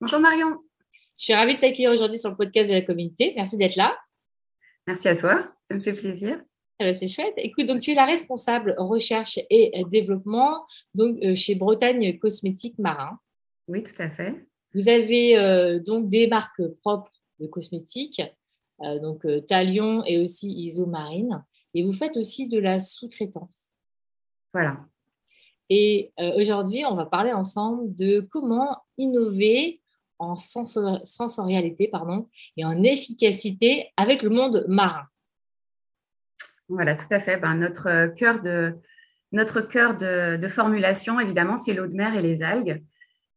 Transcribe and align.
Bonjour 0.00 0.20
Marion. 0.20 0.58
Je 1.18 1.24
suis 1.24 1.34
ravie 1.34 1.56
de 1.56 1.60
t'accueillir 1.60 1.90
aujourd'hui 1.90 2.18
sur 2.18 2.30
le 2.30 2.36
podcast 2.36 2.70
de 2.70 2.74
la 2.76 2.82
communauté. 2.82 3.32
Merci 3.34 3.56
d'être 3.56 3.74
là. 3.74 3.98
Merci 4.86 5.08
à 5.08 5.16
toi, 5.16 5.52
ça 5.64 5.74
me 5.74 5.80
fait 5.80 5.92
plaisir. 5.92 6.40
Ah 6.78 6.84
bah, 6.84 6.94
c'est 6.94 7.08
chouette. 7.08 7.34
Écoute, 7.36 7.66
donc 7.66 7.80
tu 7.80 7.90
es 7.90 7.94
la 7.94 8.04
responsable 8.04 8.76
recherche 8.78 9.40
et 9.50 9.72
développement 9.90 10.66
donc 10.94 11.18
euh, 11.24 11.34
chez 11.34 11.56
Bretagne 11.56 12.16
Cosmétiques 12.18 12.78
Marin. 12.78 13.18
Oui, 13.66 13.82
tout 13.82 14.00
à 14.00 14.08
fait. 14.08 14.46
Vous 14.74 14.88
avez 14.88 15.36
euh, 15.36 15.80
donc 15.80 16.08
des 16.10 16.28
marques 16.28 16.66
propres 16.80 17.12
de 17.40 17.46
cosmétiques, 17.48 18.22
euh, 18.82 19.00
donc 19.00 19.26
Talion 19.46 20.04
et 20.04 20.18
aussi 20.20 20.52
Isomarine, 20.64 21.44
et 21.74 21.82
vous 21.82 21.92
faites 21.92 22.16
aussi 22.16 22.48
de 22.48 22.58
la 22.58 22.78
sous-traitance. 22.78 23.72
Voilà. 24.52 24.78
Et 25.70 26.12
euh, 26.18 26.32
aujourd'hui, 26.36 26.84
on 26.86 26.94
va 26.94 27.06
parler 27.06 27.32
ensemble 27.32 27.94
de 27.94 28.20
comment 28.30 28.78
innover 28.96 29.80
en 30.18 30.36
sensorialité 30.36 31.88
pardon, 31.88 32.28
et 32.56 32.64
en 32.64 32.82
efficacité 32.82 33.90
avec 33.96 34.22
le 34.22 34.30
monde 34.30 34.64
marin. 34.68 35.06
Voilà, 36.68 36.94
tout 36.94 37.06
à 37.10 37.20
fait. 37.20 37.38
Ben, 37.38 37.54
notre 37.54 38.12
cœur 38.14 38.42
de, 38.42 38.74
notre 39.32 39.60
cœur 39.60 39.96
de, 39.96 40.48
formulation, 40.48 41.18
évidemment, 41.20 41.56
c'est 41.56 41.72
l'eau 41.72 41.86
de 41.86 41.94
mer 41.94 42.14
et 42.14 42.22
les 42.22 42.42
algues. 42.42 42.82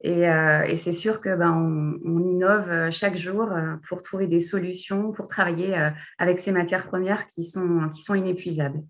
Et, 0.03 0.27
euh, 0.27 0.75
c'est 0.75 0.93
sûr 0.93 1.21
que 1.21 1.35
ben, 1.35 1.99
on, 2.03 2.27
innove 2.27 2.91
chaque 2.91 3.15
jour 3.15 3.43
euh, 3.43 3.75
pour 3.87 4.01
trouver 4.01 4.27
des 4.27 4.39
solutions, 4.39 5.11
pour 5.11 5.27
travailler 5.27 5.75
avec 6.17 6.39
ces 6.39 6.51
matières 6.51 6.87
premières 6.87 7.27
qui 7.27 7.43
sont, 7.43 7.89
qui 7.93 8.01
sont 8.01 8.15
inépuisables. 8.15 8.81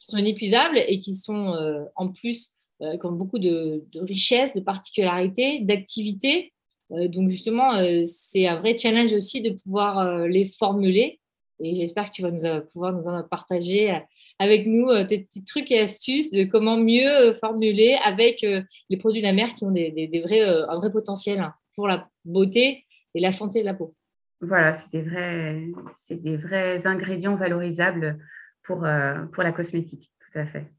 Qui 0.00 0.06
sont 0.06 0.18
inépuisables 0.18 0.78
et 0.78 0.98
qui 0.98 1.14
sont 1.14 1.86
en 1.94 2.08
plus 2.12 2.56
euh, 2.82 2.98
qui 2.98 3.06
ont 3.06 3.12
beaucoup 3.12 3.38
de, 3.38 3.84
de 3.90 4.00
richesses, 4.02 4.52
de 4.52 4.60
particularités, 4.60 5.60
d'activités. 5.60 6.52
Euh, 6.92 7.08
donc 7.08 7.28
justement, 7.28 7.74
euh, 7.76 8.02
c'est 8.04 8.46
un 8.46 8.56
vrai 8.56 8.76
challenge 8.76 9.12
aussi 9.12 9.42
de 9.42 9.50
pouvoir 9.50 10.26
les 10.26 10.46
formuler. 10.46 11.20
Et 11.60 11.74
j'espère 11.76 12.06
que 12.06 12.12
tu 12.12 12.22
vas 12.22 12.30
nous, 12.30 12.62
pouvoir 12.72 12.92
nous 12.92 13.08
en 13.08 13.22
partager 13.22 13.98
avec 14.38 14.66
nous 14.66 14.88
tes 15.04 15.20
petits 15.20 15.42
trucs 15.42 15.70
et 15.70 15.80
astuces 15.80 16.30
de 16.30 16.44
comment 16.44 16.76
mieux 16.76 17.32
formuler 17.40 17.96
avec 18.04 18.42
les 18.42 18.96
produits 18.98 19.22
de 19.22 19.26
la 19.26 19.32
mer 19.32 19.54
qui 19.54 19.64
ont 19.64 19.70
des, 19.70 19.90
des, 19.90 20.20
vrais, 20.20 20.42
un 20.42 20.76
vrai 20.76 20.92
potentiel 20.92 21.50
pour 21.74 21.88
la 21.88 22.10
beauté 22.26 22.84
et 23.14 23.20
la 23.20 23.32
santé 23.32 23.60
de 23.60 23.64
la 23.64 23.72
peau. 23.72 23.94
Voilà, 24.42 24.74
c'est 24.74 24.92
des 24.92 25.00
vrais, 25.00 25.62
c'est 25.94 26.22
des 26.22 26.36
vrais 26.36 26.86
ingrédients 26.86 27.36
valorisables 27.36 28.18
pour, 28.62 28.86
pour 29.32 29.42
la 29.42 29.52
cosmétique, 29.52 30.12
tout 30.20 30.38
à 30.38 30.44
fait. 30.44 30.70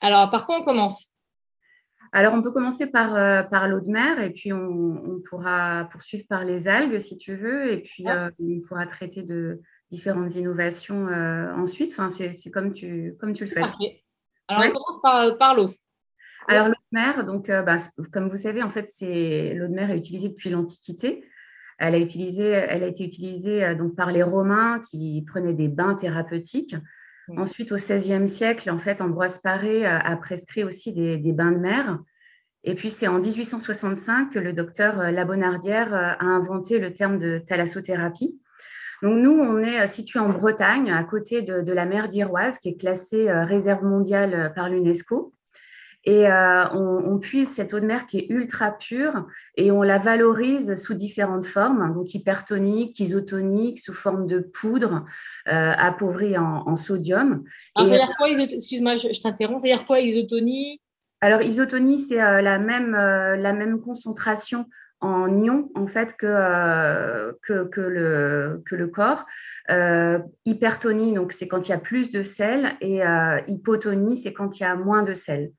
Alors, 0.00 0.30
par 0.30 0.46
quoi 0.46 0.60
on 0.60 0.64
commence? 0.64 1.09
Alors, 2.12 2.34
on 2.34 2.42
peut 2.42 2.50
commencer 2.50 2.88
par, 2.88 3.14
euh, 3.14 3.42
par 3.44 3.68
l'eau 3.68 3.80
de 3.80 3.88
mer 3.88 4.20
et 4.20 4.30
puis 4.30 4.52
on, 4.52 5.20
pourra 5.28 5.88
poursuivre 5.92 6.24
par 6.28 6.44
les 6.44 6.66
algues 6.66 6.98
si 6.98 7.16
tu 7.16 7.36
veux. 7.36 7.70
Et 7.70 7.78
puis, 7.78 8.08
euh, 8.08 8.30
on 8.40 8.60
pourra 8.66 8.86
traiter 8.86 9.22
de 9.22 9.60
différentes 9.90 10.34
innovations 10.34 11.06
euh, 11.08 11.52
ensuite. 11.54 11.92
Enfin, 11.92 12.10
c'est 12.10 12.50
comme 12.50 12.72
tu, 12.72 13.14
comme 13.20 13.32
tu 13.32 13.44
le 13.44 13.50
souhaites. 13.50 13.64
Alors, 14.48 14.64
on 14.64 14.72
commence 14.72 15.02
par, 15.02 15.38
par 15.38 15.54
l'eau. 15.54 15.70
Alors, 16.48 16.66
l'eau 16.66 16.74
de 16.74 16.98
mer, 16.98 17.24
donc, 17.24 17.48
bah, 17.48 17.76
comme 18.12 18.28
vous 18.28 18.36
savez, 18.36 18.62
en 18.62 18.70
fait, 18.70 18.90
l'eau 19.00 19.68
de 19.68 19.74
mer 19.74 19.90
est 19.90 19.98
utilisée 19.98 20.30
depuis 20.30 20.50
l'Antiquité. 20.50 21.24
Elle 21.78 21.94
a, 21.94 21.98
utilisé, 21.98 22.44
elle 22.44 22.82
a 22.82 22.88
été 22.88 23.04
utilisée 23.04 23.74
donc, 23.74 23.94
par 23.94 24.10
les 24.10 24.22
Romains 24.22 24.82
qui 24.90 25.24
prenaient 25.26 25.54
des 25.54 25.68
bains 25.68 25.94
thérapeutiques. 25.94 26.76
Ensuite, 27.36 27.72
au 27.72 27.76
XVIe 27.76 28.28
siècle, 28.28 28.70
en 28.70 28.78
fait, 28.78 29.00
Ambroise 29.00 29.38
Paré 29.38 29.86
a 29.86 30.16
prescrit 30.16 30.64
aussi 30.64 30.92
des, 30.92 31.32
bains 31.32 31.52
de 31.52 31.58
mer. 31.58 31.98
Et 32.62 32.74
puis, 32.74 32.90
c'est 32.90 33.08
en 33.08 33.18
1865 33.18 34.30
que 34.30 34.38
le 34.38 34.52
docteur 34.52 35.00
euh, 35.00 35.10
Labonardière 35.10 35.94
euh, 35.94 36.12
a 36.18 36.24
inventé 36.24 36.78
le 36.78 36.92
terme 36.92 37.18
de 37.18 37.38
thalassothérapie. 37.38 38.38
Nous, 39.02 39.30
on 39.30 39.58
est 39.58 39.80
euh, 39.80 39.86
situé 39.86 40.18
en 40.18 40.28
Bretagne, 40.28 40.90
à 40.90 41.02
côté 41.04 41.40
de, 41.40 41.72
la 41.72 41.86
mer 41.86 42.10
d'Iroise, 42.10 42.58
qui 42.58 42.68
est 42.68 42.76
classée 42.76 43.30
réserve 43.30 43.84
mondiale 43.84 44.52
par 44.54 44.68
l'UNESCO. 44.68 45.32
Et 46.04 46.26
euh, 46.26 46.64
on, 46.72 47.18
puise 47.18 47.48
cette 47.48 47.74
eau 47.74 47.80
de 47.80 47.84
mer 47.84 48.06
qui 48.06 48.18
est 48.18 48.26
ultra 48.30 48.70
pure 48.72 49.26
et 49.56 49.70
on 49.70 49.82
la 49.82 49.98
valorise 49.98 50.74
sous 50.76 50.94
différentes 50.94 51.44
formes, 51.44 51.92
donc 51.92 52.14
hypertonique, 52.14 52.98
isotonique, 52.98 53.78
sous 53.78 53.92
forme 53.92 54.26
de 54.26 54.38
poudre 54.38 55.04
euh, 55.48 55.72
appauvrie 55.76 56.38
en, 56.38 56.76
sodium. 56.76 57.44
Alors, 57.74 58.08
quoi, 58.16 58.30
excuse-moi, 58.30 58.96
je, 58.96 59.20
t'interromps, 59.20 59.62
c'est-à-dire 59.62 59.84
quoi 59.84 60.00
isotonie 60.00 60.80
Alors, 61.20 61.42
isotonie, 61.42 61.98
c'est 61.98 62.22
euh, 62.22 62.40
la, 62.40 62.58
même, 62.58 62.92
la 62.92 63.52
même 63.52 63.82
concentration 63.82 64.64
en 65.02 65.42
ion 65.42 65.70
en 65.74 65.86
fait 65.86 66.16
que, 66.16 67.32
que, 67.42 67.64
que, 67.64 67.80
le, 67.80 68.62
que 68.64 68.74
le 68.74 68.88
corps. 68.88 69.26
hypertonie, 70.46 71.12
donc 71.12 71.32
c'est 71.32 71.46
quand 71.46 71.68
il 71.68 71.72
y 71.72 71.74
a 71.74 71.78
plus 71.78 72.10
de 72.10 72.22
sel, 72.22 72.72
et 72.80 73.02
hypotonie, 73.48 74.16
c'est 74.16 74.32
quand 74.32 74.58
il 74.58 74.62
y 74.62 74.66
a 74.66 74.76
moins 74.76 75.02
de 75.02 75.12
sel. 75.12 75.52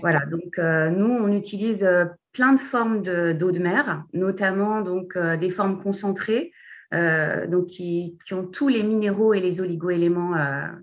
Voilà, 0.00 0.26
donc 0.26 0.58
euh, 0.58 0.90
nous, 0.90 1.10
on 1.10 1.32
utilise 1.32 1.84
euh, 1.84 2.06
plein 2.32 2.52
de 2.52 2.60
formes 2.60 3.02
d'eau 3.02 3.52
de, 3.52 3.58
mer, 3.58 4.04
notamment 4.12 4.80
donc 4.80 5.16
euh, 5.16 5.36
des 5.36 5.50
formes 5.50 5.82
concentrées, 5.82 6.52
donc 6.92 7.66
qui, 7.66 8.16
qui, 8.24 8.32
ont 8.32 8.46
tous 8.46 8.68
les 8.68 8.84
minéraux 8.84 9.34
et 9.34 9.40
les 9.40 9.60
oligo-éléments 9.60 10.34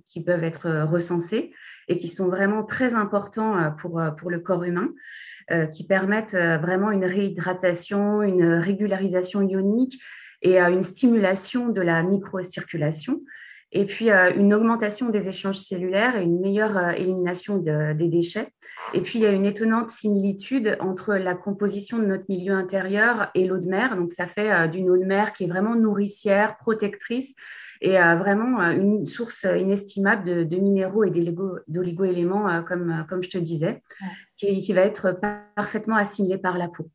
qui 0.06 0.22
peuvent 0.22 0.44
être 0.44 0.84
recensés 0.84 1.54
et 1.88 1.98
qui 1.98 2.10
sont 2.10 2.28
vraiment 2.28 2.64
très 2.64 2.94
importants 2.94 3.74
pour, 3.80 4.02
pour 4.18 4.30
le 4.30 4.42
corps 4.42 4.66
humain, 4.66 4.90
qui 5.72 5.88
permettent 5.88 6.36
vraiment 6.36 6.92
une 6.92 7.06
réhydratation, 7.06 8.22
une 8.22 8.44
régularisation 8.44 9.42
ionique 9.42 10.04
et 10.42 10.60
une 10.60 10.84
stimulation 10.84 11.70
de 11.70 11.82
la 11.82 12.04
microcirculation 12.04 13.22
et 13.74 13.86
puis 13.86 14.12
euh, 14.12 14.32
une 14.36 14.54
augmentation 14.54 15.10
des 15.10 15.28
échanges 15.28 15.58
cellulaires 15.58 16.16
et 16.16 16.24
une 16.24 16.40
meilleure 16.40 16.78
euh, 16.78 16.92
élimination 16.92 17.58
des 17.58 18.08
déchets. 18.08 18.48
Et 18.94 19.02
puis, 19.02 19.20
il 19.20 19.24
y 19.24 19.26
a 19.26 19.32
une 19.32 19.46
étonnante 19.46 19.90
similitude 19.90 20.78
entre 20.80 21.16
la 21.16 21.34
composition 21.34 21.98
de 21.98 22.06
notre 22.06 22.26
milieu 22.30 22.54
intérieur 22.54 23.32
et 23.34 23.48
l'eau 23.48 23.58
de 23.58 23.68
mer. 23.68 23.98
Donc, 23.98 24.12
ça 24.12 24.28
fait 24.28 24.52
euh, 24.52 24.68
d'une 24.68 24.90
eau 24.92 24.98
de 24.98 25.06
mer 25.06 25.34
qui 25.34 25.46
est 25.46 25.48
vraiment 25.48 25.76
nourricière, 25.76 26.58
protectrice 26.58 27.36
et 27.82 27.98
vraiment 27.98 28.62
une 28.62 29.06
source 29.08 29.44
inestimable 29.44 30.48
de, 30.48 30.56
minéraux 30.56 31.04
et 31.04 31.12
d'oligo-éléments, 31.12 32.64
comme, 32.64 33.06
comme 33.10 33.22
je 33.22 33.30
te 33.30 33.38
disais, 33.38 33.84
qui, 34.38 34.72
va 34.72 34.84
être 34.84 35.20
parfaitement 35.54 35.98
assimilé 35.98 36.38
par 36.38 36.58
la 36.58 36.70
peau. 36.70 36.88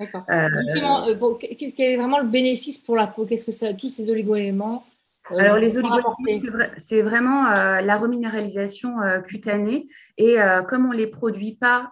D'accord. 0.00 0.24
quel 0.26 1.92
est 1.92 1.96
vraiment 1.98 2.18
le 2.18 2.28
bénéfice 2.28 2.78
pour 2.78 2.96
la 2.96 3.08
peau? 3.08 3.26
Qu'est-ce 3.26 3.44
que 3.44 3.52
ça, 3.52 3.74
tous 3.74 3.90
ces 3.90 4.08
oligo-éléments 4.08 4.86
Alors, 5.38 5.56
les 5.56 5.76
oligoéléments, 5.76 6.16
c'est 6.76 7.02
vraiment 7.02 7.46
euh, 7.46 7.80
la 7.80 7.96
reminéralisation 7.96 9.00
euh, 9.00 9.20
cutanée. 9.20 9.86
Et 10.18 10.36
comme 10.68 10.86
on 10.86 10.92
ne 10.92 10.98
les 10.98 11.06
produit 11.06 11.56
pas 11.56 11.90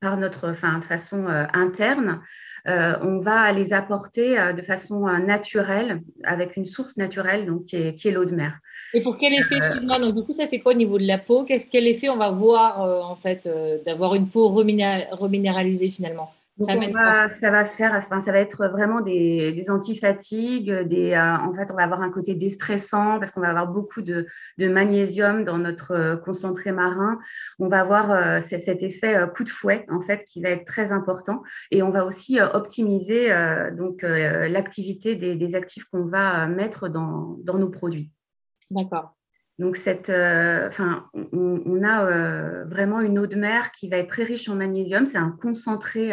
par 0.00 0.16
notre, 0.16 0.50
enfin, 0.50 0.78
de 0.78 0.84
façon 0.84 1.26
interne, 1.52 2.20
on 2.66 3.18
va 3.18 3.52
les 3.52 3.72
apporter 3.74 4.36
de 4.54 4.62
façon 4.62 5.00
naturelle, 5.18 6.00
avec 6.24 6.56
une 6.56 6.64
source 6.64 6.96
naturelle, 6.96 7.46
donc, 7.46 7.66
qui 7.66 7.76
est, 7.76 8.10
l'eau 8.10 8.24
de 8.24 8.34
mer. 8.34 8.58
Et 8.94 9.02
pour 9.02 9.18
quel 9.18 9.34
effet, 9.34 9.58
donc 9.82 10.14
du 10.14 10.22
coup, 10.22 10.32
ça 10.32 10.46
fait 10.46 10.60
quoi 10.60 10.72
au 10.72 10.76
niveau 10.76 10.98
de 10.98 11.06
la 11.06 11.18
peau? 11.18 11.44
Qu'est-ce 11.44 11.66
quel 11.70 11.88
effet 11.88 12.08
on 12.08 12.16
va 12.16 12.30
voir, 12.30 12.80
en 12.80 13.16
fait, 13.16 13.46
d'avoir 13.84 14.14
une 14.14 14.28
peau 14.28 14.48
reminéralisée 14.48 15.90
finalement? 15.90 16.30
Ça, 16.58 17.50
va, 17.50 17.64
faire, 17.64 17.94
enfin, 17.94 18.20
ça 18.20 18.32
va 18.32 18.38
être 18.38 18.68
vraiment 18.68 19.00
des, 19.00 19.52
des 19.52 19.70
antifatigues, 19.70 20.70
des, 20.70 21.12
euh, 21.12 21.36
en 21.36 21.54
fait, 21.54 21.70
on 21.70 21.74
va 21.74 21.84
avoir 21.84 22.02
un 22.02 22.10
côté 22.10 22.34
déstressant 22.34 23.18
parce 23.18 23.30
qu'on 23.30 23.40
va 23.40 23.48
avoir 23.48 23.68
beaucoup 23.68 24.02
de, 24.02 24.26
de, 24.58 24.68
magnésium 24.68 25.44
dans 25.44 25.58
notre 25.58 25.92
euh, 25.92 26.16
concentré 26.16 26.72
marin. 26.72 27.18
On 27.58 27.68
va 27.68 27.80
avoir 27.80 28.10
euh, 28.10 28.40
cet 28.40 28.82
effet 28.82 29.16
coup 29.34 29.44
de 29.44 29.50
fouet, 29.50 29.86
en 29.88 30.00
fait, 30.00 30.24
qui 30.24 30.42
va 30.42 30.50
être 30.50 30.66
très 30.66 30.92
important. 30.92 31.42
Et 31.70 31.82
on 31.82 31.90
va 31.90 32.04
aussi 32.04 32.40
optimiser 32.40 33.30
donc 33.76 34.02
l'activité 34.02 35.16
des, 35.16 35.36
des, 35.36 35.54
actifs 35.54 35.84
qu'on 35.86 36.04
va 36.06 36.46
mettre 36.46 36.88
dans, 36.88 37.38
dans 37.42 37.58
nos 37.58 37.70
produits. 37.70 38.10
D'accord. 38.70 39.14
Donc, 39.60 39.76
cette, 39.76 40.08
enfin, 40.08 41.04
on, 41.14 41.84
a 41.84 42.64
vraiment 42.64 43.00
une 43.00 43.18
eau 43.18 43.26
de 43.26 43.36
mer 43.36 43.72
qui 43.72 43.90
va 43.90 43.98
être 43.98 44.08
très 44.08 44.24
riche 44.24 44.48
en 44.48 44.56
magnésium. 44.56 45.04
C'est 45.04 45.18
un 45.18 45.36
concentré 45.38 46.12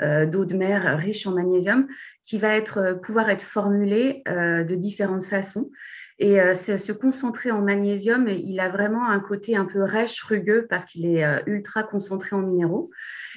d'eau 0.00 0.44
de 0.44 0.56
mer 0.56 0.98
riche 0.98 1.24
en 1.24 1.32
magnésium 1.32 1.86
qui 2.24 2.38
va 2.38 2.56
être, 2.56 2.98
pouvoir 3.00 3.30
être 3.30 3.42
formulée 3.42 4.24
de 4.26 4.74
différentes 4.74 5.22
façons. 5.22 5.70
Et 6.18 6.36
se, 6.54 6.90
concentrer 6.90 7.52
en 7.52 7.62
magnésium, 7.62 8.26
il 8.28 8.58
a 8.58 8.68
vraiment 8.68 9.08
un 9.08 9.20
côté 9.20 9.54
un 9.54 9.66
peu 9.66 9.84
rêche, 9.84 10.20
rugueux, 10.22 10.66
parce 10.68 10.84
qu'il 10.84 11.06
est 11.06 11.24
ultra 11.46 11.84
concentré 11.84 12.34
en 12.34 12.42
minéraux. 12.42 12.90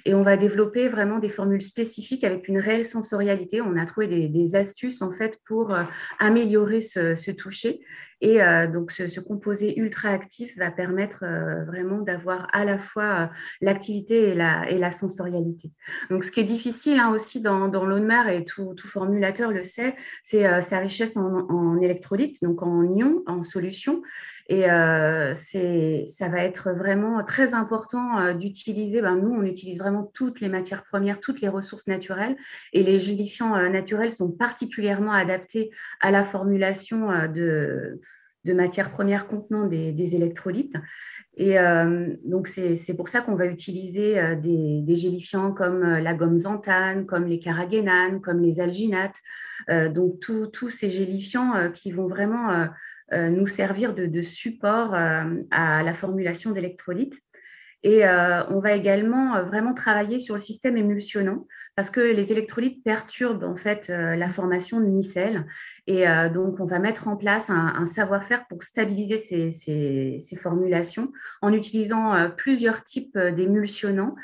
Et 0.05 0.15
on 0.15 0.23
va 0.23 0.35
développer 0.35 0.89
vraiment 0.89 1.19
des 1.19 1.29
formules 1.29 1.61
spécifiques 1.61 2.23
avec 2.23 2.47
une 2.47 2.57
réelle 2.57 2.85
sensorialité. 2.85 3.61
On 3.61 3.77
a 3.77 3.85
trouvé 3.85 4.07
des, 4.07 4.55
astuces 4.55 5.03
en 5.03 5.11
fait 5.11 5.38
pour 5.45 5.75
améliorer 6.19 6.81
ce 6.81 7.31
toucher 7.31 7.81
et 8.23 8.41
euh, 8.41 8.67
donc, 8.67 8.91
ce, 8.91 9.19
composé 9.19 9.77
ultra 9.77 10.07
actif 10.07 10.57
va 10.57 10.71
permettre 10.71 11.25
euh, 11.25 11.65
vraiment 11.65 11.99
d'avoir 11.99 12.47
à 12.53 12.63
la 12.63 12.79
fois 12.79 13.03
euh, 13.03 13.27
l'activité 13.59 14.29
et 14.29 14.33
la, 14.33 14.91
sensorialité. 14.91 15.71
Donc, 16.09 16.23
ce 16.23 16.31
qui 16.31 16.39
est 16.39 16.45
difficile 16.45 16.99
hein, 16.99 17.11
aussi 17.13 17.41
dans, 17.41 17.67
l'eau 17.67 17.99
de 17.99 18.05
mer, 18.05 18.29
et 18.29 18.45
tout, 18.45 18.75
tout, 18.75 18.87
formulateur 18.87 19.51
le 19.51 19.63
sait, 19.63 19.97
c'est 20.23 20.61
sa 20.61 20.79
richesse 20.79 21.17
en, 21.17 21.81
électrolytes, 21.81 22.41
donc 22.41 22.61
en 22.63 22.83
ions, 22.95 23.23
en 23.27 23.43
solutions. 23.43 24.01
Et 24.47 24.69
euh, 24.69 25.33
ça 25.35 26.29
va 26.29 26.43
être 26.43 26.71
vraiment 26.71 27.23
très 27.25 27.53
important 27.53 28.33
d'utiliser, 28.33 29.01
ben, 29.01 29.17
nous, 29.17 29.31
on 29.31 29.43
utilise 29.43 29.79
vraiment 29.79 30.09
toutes 30.13 30.39
les 30.39 30.49
matières 30.49 30.85
premières, 30.85 31.19
toutes 31.19 31.41
les 31.41 31.49
ressources 31.49 31.87
naturelles, 31.87 32.37
et 32.71 32.83
les 32.83 32.99
gélifiants 32.99 33.69
naturels 33.69 34.11
sont 34.11 34.31
particulièrement 34.31 35.11
adaptés 35.11 35.71
à 35.99 36.11
la 36.11 36.23
formulation 36.23 37.09
de 37.27 37.99
de 38.45 38.53
matières 38.53 38.91
premières 38.91 39.27
contenant 39.27 39.65
des, 39.67 40.15
électrolytes. 40.15 40.75
Et 41.37 41.57
euh, 41.57 42.15
donc, 42.25 42.47
c'est 42.47 42.95
pour 42.95 43.09
ça 43.09 43.21
qu'on 43.21 43.35
va 43.35 43.45
utiliser 43.45 44.19
euh, 44.19 44.35
des, 44.35 44.95
gélifiants 44.95 45.51
comme 45.51 45.83
euh, 45.83 45.99
la 45.99 46.13
gomme 46.13 46.37
xanthane, 46.37 47.05
comme 47.05 47.25
les 47.25 47.39
carragénanes, 47.39 48.21
comme 48.21 48.41
les 48.41 48.59
alginates. 48.59 49.17
donc, 49.69 50.19
tous 50.19 50.69
ces 50.69 50.89
gélifiants 50.89 51.71
qui 51.71 51.91
vont 51.91 52.07
vraiment 52.07 52.67
nous 53.11 53.47
servir 53.47 53.93
de 53.93 54.21
support 54.21 54.93
à 54.93 55.83
la 55.83 55.93
formulation 55.93 56.51
d'électrolytes. 56.51 57.21
Et 57.83 58.06
euh, 58.06 58.45
on 58.47 58.59
va 58.59 58.74
également 58.74 59.35
euh, 59.35 59.44
vraiment 59.44 59.74
travailler 59.74 60.19
sur 60.19 60.35
le 60.35 60.41
système 60.41 60.77
émulsionnant 60.77 61.47
parce 61.75 61.89
que 61.89 62.00
les 62.00 62.31
électrolytes 62.31 62.81
perturbent 62.83 63.44
en 63.44 63.57
fait 63.57 63.89
euh, 63.89 64.15
la 64.15 64.30
formation 64.30 64.80
de 64.80 64.85
micelles. 64.85 65.45
Et 65.85 66.06
donc, 66.33 66.62
on 66.62 66.65
va 66.65 66.80
mettre 66.80 67.09
en 67.09 67.18
place 67.18 67.50
un, 67.50 67.85
savoir-faire 67.85 68.47
pour 68.47 68.63
stabiliser 68.63 69.18
ces, 69.51 70.38
formulations 70.38 71.12
en 71.41 71.51
utilisant 71.51 72.30
plusieurs 72.38 72.85
types 72.85 73.18
d'émulsionnants 73.18 74.15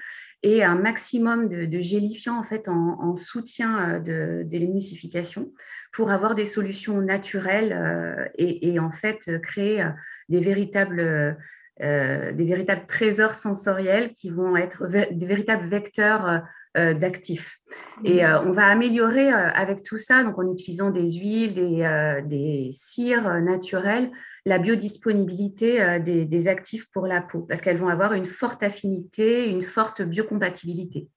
et 0.41 0.63
un 0.63 0.75
maximum 0.75 1.49
de, 1.49 1.79
gélifiants 1.81 2.39
en 2.39 2.43
fait 2.43 2.69
en, 2.69 3.13
soutien 3.17 3.99
de, 3.99 4.47
l'émulsification 4.49 5.51
pour 5.91 6.11
avoir 6.11 6.33
des 6.33 6.45
solutions 6.45 7.01
naturelles 7.01 8.31
et, 8.37 8.69
et, 8.69 8.79
en 8.79 8.91
fait 8.91 9.29
créer 9.41 9.85
des 10.29 10.39
véritables 10.39 11.35
euh, 11.81 12.33
des 12.33 12.43
véritables 12.43 12.85
trésors 12.87 13.35
sensoriels 13.35 14.13
qui 14.13 14.29
vont 14.29 14.57
être 14.57 14.87
des 14.87 15.25
véritables 15.25 15.65
vecteurs 15.65 16.27
euh, 16.27 16.39
euh, 16.77 16.93
d'actifs. 16.93 17.59
Et 18.03 18.25
on 18.25 18.51
va 18.51 18.67
améliorer 18.67 19.29
avec 19.29 19.83
tout 19.83 19.97
ça, 19.97 20.23
donc 20.23 20.37
en 20.37 20.51
utilisant 20.51 20.91
des 20.91 21.13
huiles, 21.13 21.53
des, 21.53 22.21
des 22.25 22.69
cires 22.73 23.41
naturelles, 23.41 24.11
la 24.45 24.59
biodisponibilité 24.59 25.99
des, 25.99 26.25
des, 26.25 26.47
actifs 26.47 26.85
pour 26.91 27.07
la 27.07 27.21
peau, 27.21 27.41
parce 27.41 27.61
qu'elles 27.61 27.77
vont 27.77 27.89
avoir 27.89 28.13
une 28.13 28.27
forte 28.27 28.61
affinité, 28.61 29.49
une 29.49 29.63
forte 29.63 30.03
biocompatibilité. 30.03 31.09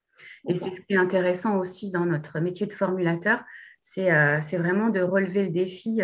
Et 0.49 0.55
c'est 0.55 0.71
ce 0.71 0.81
qui 0.81 0.93
est 0.93 0.97
intéressant 0.97 1.59
aussi 1.59 1.91
dans 1.91 2.05
notre 2.05 2.39
métier 2.39 2.65
de 2.65 2.73
formulateur, 2.73 3.43
c'est 3.81 4.57
vraiment 4.57 4.89
de 4.89 5.01
relever 5.01 5.43
le 5.43 5.51
défi 5.51 6.01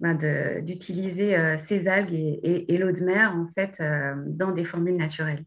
ben, 0.00 0.62
d'utiliser 0.62 1.36
euh, 1.36 1.58
ces 1.58 1.86
algues 1.86 2.14
et, 2.14 2.78
l'eau 2.78 2.90
de 2.90 3.00
mer 3.00 3.36
en 3.36 3.48
fait 3.52 3.80
euh, 3.80 4.14
dans 4.28 4.50
des 4.50 4.64
formules 4.64 4.96
naturelles. 4.96 5.44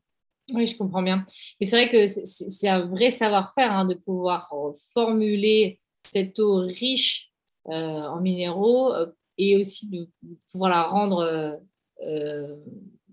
Oui, 0.53 0.67
je 0.67 0.77
comprends 0.77 1.01
bien. 1.01 1.25
Et 1.59 1.65
c'est 1.65 1.75
vrai 1.75 1.89
que 1.89 2.05
c'est 2.05 2.69
un 2.69 2.85
vrai 2.85 3.09
savoir-faire 3.09 3.71
hein, 3.71 3.85
de 3.85 3.95
pouvoir 3.95 4.53
euh, 4.53 4.73
formuler 4.93 5.79
cette 6.05 6.37
eau 6.39 6.57
riche 6.57 7.31
en 7.65 8.19
minéraux 8.19 8.93
et 9.37 9.55
aussi 9.55 9.87
de 9.87 10.09
pouvoir 10.51 10.69
la 10.69 10.83
rendre 10.83 11.61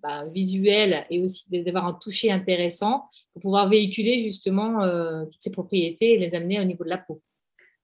bah, 0.03 0.25
visuelle 0.27 1.07
et 1.09 1.23
aussi 1.23 1.49
d'avoir 1.63 1.87
un 1.87 1.93
toucher 1.93 2.33
intéressant 2.33 3.09
pour 3.33 3.43
pouvoir 3.43 3.69
véhiculer 3.69 4.19
justement 4.19 4.81
toutes 5.27 5.41
ces 5.41 5.53
propriétés 5.53 6.15
et 6.15 6.19
les 6.19 6.35
amener 6.37 6.59
au 6.59 6.65
niveau 6.65 6.83
de 6.83 6.89
la 6.89 6.99
peau. 6.99 7.23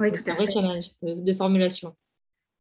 Oui, 0.01 0.11
tout 0.11 0.23
à 0.23 0.25
fait. 0.25 0.31
un 0.33 0.35
vrai 0.35 0.51
challenge 0.51 0.91
de 1.03 1.35
formulation. 1.35 1.95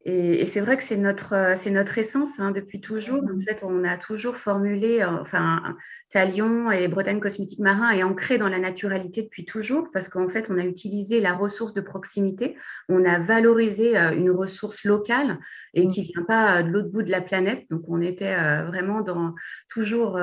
Et, 0.08 0.46
c'est 0.46 0.60
vrai 0.60 0.78
que 0.78 0.84
c'est 0.84 0.98
notre, 0.98 1.34
euh, 1.34 1.56
c'est 1.58 1.72
notre 1.72 1.98
essence 1.98 2.40
hein, 2.40 2.52
depuis 2.52 2.80
toujours. 2.80 3.24
En 3.24 3.40
fait, 3.40 3.64
on 3.64 3.84
a 3.84 3.98
toujours 3.98 4.38
formulé, 4.38 5.02
euh, 5.02 5.20
enfin, 5.20 5.76
Talion 6.12 6.70
et 6.70 6.88
Bretagne 6.88 7.20
Cosmétique 7.20 7.58
Marin 7.58 7.90
est 7.90 8.04
ancré 8.04 8.38
dans 8.38 8.48
la 8.48 8.60
naturalité 8.60 9.24
depuis 9.24 9.46
toujours 9.46 9.90
parce 9.92 10.08
qu'en 10.08 10.30
fait, 10.30 10.52
on 10.52 10.60
a 10.60 10.64
utilisé 10.64 11.22
la 11.22 11.34
ressource 11.34 11.74
de 11.74 11.82
proximité, 11.82 12.56
on 12.88 13.04
a 13.04 13.18
valorisé 13.18 13.98
euh, 13.98 14.12
une 14.12 14.30
ressource 14.30 14.84
locale 14.84 15.40
et 15.74 15.88
qui 15.88 16.04
vient 16.04 16.24
pas 16.24 16.62
de 16.62 16.70
l'autre 16.70 16.90
bout 16.92 17.02
de 17.02 17.12
la 17.12 17.22
planète. 17.22 17.66
Donc, 17.72 17.82
on 17.88 18.00
était 18.00 18.36
vraiment 18.66 19.02
dans 19.02 19.34
toujours 19.70 20.20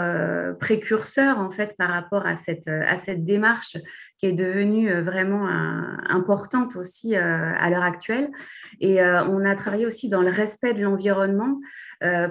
précurseur 0.61 1.38
en 1.38 1.50
fait 1.50 1.75
par 1.76 1.90
rapport 1.90 2.26
à 2.26 2.37
cette, 2.37 2.69
à 2.69 2.96
cette 2.96 3.25
démarche 3.25 3.76
qui 4.23 4.29
est 4.29 4.33
devenue 4.33 4.89
euh, 4.89 5.03
vraiment 5.03 5.49
importante 6.09 6.77
aussi 6.77 7.17
euh, 7.17 7.53
à 7.59 7.71
l'heure 7.71 7.83
actuelle. 7.83 8.31
Et 8.81 9.03
euh, 9.03 9.25
on 9.25 9.45
a 9.45 9.57
travaillé 9.57 9.85
aussi 9.85 10.09
dans 10.09 10.23
le 10.23 10.31
respect 10.31 10.75
de 10.75 10.83
l'environnement 10.83 11.61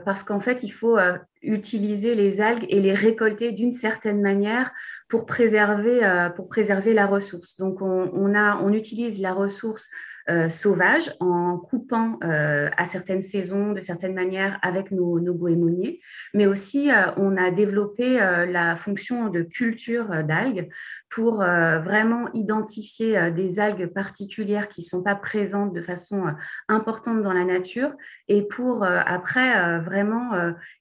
parce 0.03 0.23
qu'en 0.23 0.41
fait, 0.41 0.63
il 0.63 0.69
faut 0.69 0.97
utiliser 1.41 2.13
les 2.13 2.41
algues 2.41 2.65
et 2.67 2.81
les 2.81 2.93
récolter 2.93 3.53
d'une 3.53 3.71
certaine 3.71 4.21
manière 4.21 4.73
pour 5.07 5.25
préserver, 5.25 6.01
pour 6.35 6.49
préserver 6.49 6.93
la 6.93 7.05
ressource. 7.07 7.55
Donc, 7.55 7.81
on, 7.81 8.11
on, 8.13 8.35
a, 8.35 8.57
on 8.57 8.73
utilise 8.73 9.21
la 9.21 9.31
ressource 9.33 9.89
euh, 10.29 10.51
sauvage 10.51 11.11
en 11.19 11.57
coupant 11.57 12.19
euh, 12.23 12.69
à 12.77 12.85
certaines 12.85 13.23
saisons, 13.23 13.71
de 13.71 13.79
certaines 13.79 14.13
manières, 14.13 14.59
avec 14.61 14.91
nos, 14.91 15.19
nos 15.19 15.33
goémoniers. 15.33 15.99
Mais 16.35 16.45
aussi, 16.45 16.91
euh, 16.91 17.11
on 17.17 17.37
a 17.37 17.49
développé 17.49 18.17
la 18.17 18.75
fonction 18.75 19.29
de 19.29 19.41
culture 19.41 20.23
d'algues 20.23 20.69
pour 21.09 21.37
vraiment 21.37 22.31
identifier 22.33 23.31
des 23.31 23.59
algues 23.59 23.87
particulières 23.87 24.69
qui 24.69 24.81
ne 24.81 24.85
sont 24.85 25.03
pas 25.03 25.15
présentes 25.15 25.73
de 25.73 25.81
façon 25.81 26.25
importante 26.67 27.21
dans 27.23 27.33
la 27.33 27.43
nature 27.43 27.93
et 28.27 28.47
pour 28.47 28.85
après 28.85 29.79
vraiment 29.81 30.31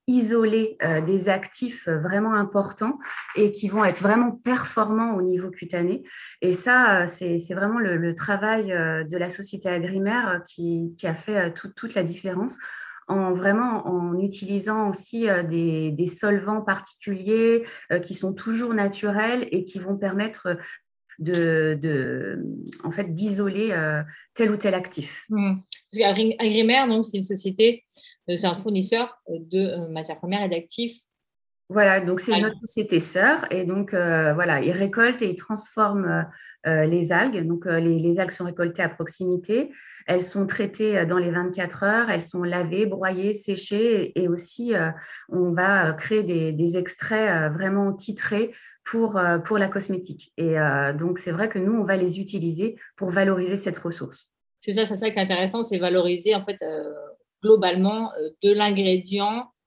isoler 0.07 0.77
des 1.07 1.29
actifs 1.29 1.89
vraiment 1.89 2.35
importants 2.35 2.99
et 3.37 3.53
qui 3.53 3.69
vont 3.69 3.85
être 3.85 4.03
vraiment 4.03 4.33
performants 4.33 5.15
au 5.15 5.23
niveau 5.23 5.51
cutané. 5.51 6.03
Et 6.43 6.53
ça, 6.53 7.07
c'est 7.07 7.39
vraiment 7.55 7.79
le 7.79 8.15
travail 8.15 8.69
de 8.69 9.17
la 9.17 9.30
société 9.31 9.69
agrimaire 9.69 10.29
euh, 10.29 10.39
qui, 10.47 10.95
a 11.05 11.15
fait 11.15 11.37
euh, 11.37 11.51
toute 11.51 11.95
la 11.95 12.03
différence 12.03 12.57
en 13.09 13.33
vraiment 13.33 13.87
en 13.89 14.19
utilisant 14.21 14.89
aussi 14.89 15.29
euh, 15.29 15.43
des, 15.43 16.07
solvants 16.07 16.63
particuliers 16.63 17.65
qui 18.05 18.15
sont 18.15 18.33
toujours 18.33 18.75
naturels 18.75 19.49
et 19.51 19.65
qui 19.65 19.79
vont 19.79 19.97
permettre 19.97 20.57
de, 21.19 22.39
en 22.85 22.91
fait 22.91 23.13
d'isoler 23.15 23.75
tel 24.35 24.51
ou 24.51 24.57
tel 24.57 24.75
actif. 24.75 25.27
Mmh. 25.29 25.57
Agrimaire, 26.39 26.89
donc 26.89 27.07
c'est 27.07 27.19
une 27.19 27.23
société, 27.23 27.85
c'est 28.29 28.47
un 28.47 28.55
fournisseur 28.55 29.21
de 29.29 29.89
matières 29.91 30.19
premières 30.19 30.43
et 30.43 30.49
d'actifs 30.49 31.01
voilà, 31.71 32.01
donc 32.01 32.21
c'est 32.21 32.39
notre 32.39 32.59
société 32.61 33.01
sœur 33.01 33.47
et 33.51 33.65
donc 33.65 33.93
voilà, 33.93 34.61
ils 34.61 34.73
récoltent 34.73 35.23
et 35.23 35.31
ils 35.31 35.37
transforment 35.37 36.27
euh, 36.67 36.85
les 36.85 37.11
algues. 37.11 37.47
Donc, 37.47 37.67
euh, 37.67 37.81
les, 37.81 38.21
algues 38.21 38.33
sont 38.33 38.45
récoltées 38.45 38.83
à 38.83 38.91
proximité. 38.91 39.71
Elles 40.07 40.23
sont 40.23 40.47
traitées 40.47 40.99
euh, 40.99 41.07
dans 41.07 41.17
les 41.17 41.31
24 41.31 41.83
heures. 41.85 42.11
Elles 42.11 42.21
sont 42.21 42.43
lavées, 42.43 42.85
broyées, 42.85 43.33
séchées. 43.33 44.13
Et, 44.21 44.29
aussi, 44.29 44.75
on 45.31 45.53
va 45.53 45.95
créer 45.95 46.23
des, 46.23 46.77
extraits 46.77 47.53
vraiment 47.53 47.93
titrés 47.93 48.55
pour, 48.85 49.21
pour 49.45 49.59
la 49.59 49.69
cosmétique. 49.69 50.33
Et 50.37 50.55
donc, 50.99 51.19
c'est 51.19 51.33
vrai 51.33 51.49
que 51.49 51.59
nous, 51.59 51.73
on 51.73 51.83
va 51.83 51.97
les 51.97 52.21
utiliser 52.21 52.77
pour 52.97 53.11
valoriser 53.11 53.57
cette 53.57 53.79
ressource. 53.79 54.35
C'est 54.61 54.73
ça, 54.73 54.87
c'est 54.87 54.97
ça 54.97 55.11
qui 55.11 55.19
est 55.19 55.23
intéressant, 55.23 55.63
c'est 55.63 55.79
valoriser 55.79 56.35
en 56.35 56.45
fait 56.45 56.59
globalement 57.43 58.13
de 58.43 58.53
l'ingrédient 58.53 59.49
euh, 59.49 59.60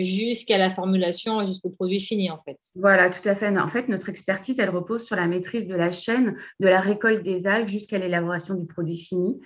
jusqu'à 0.00 0.58
la 0.58 0.70
formulation, 0.70 1.44
jusqu'au 1.46 1.70
produit 1.70 2.00
fini, 2.00 2.30
en 2.30 2.40
fait. 2.44 2.58
Voilà, 2.74 3.10
tout 3.10 3.26
à 3.28 3.34
fait. 3.34 3.56
En 3.56 3.68
fait, 3.68 3.88
notre 3.88 4.08
expertise, 4.08 4.58
elle 4.60 4.70
repose 4.70 5.04
sur 5.04 5.16
la 5.16 5.26
maîtrise 5.26 5.66
de 5.66 5.74
la 5.74 5.90
chaîne, 5.90 6.36
de 6.60 6.68
la 6.68 6.80
récolte 6.80 7.22
des 7.22 7.46
algues 7.46 7.68
jusqu'à 7.68 7.98
l'élaboration 7.98 8.54
du 8.54 8.66
produit 8.66 8.98
fini. 8.98 9.40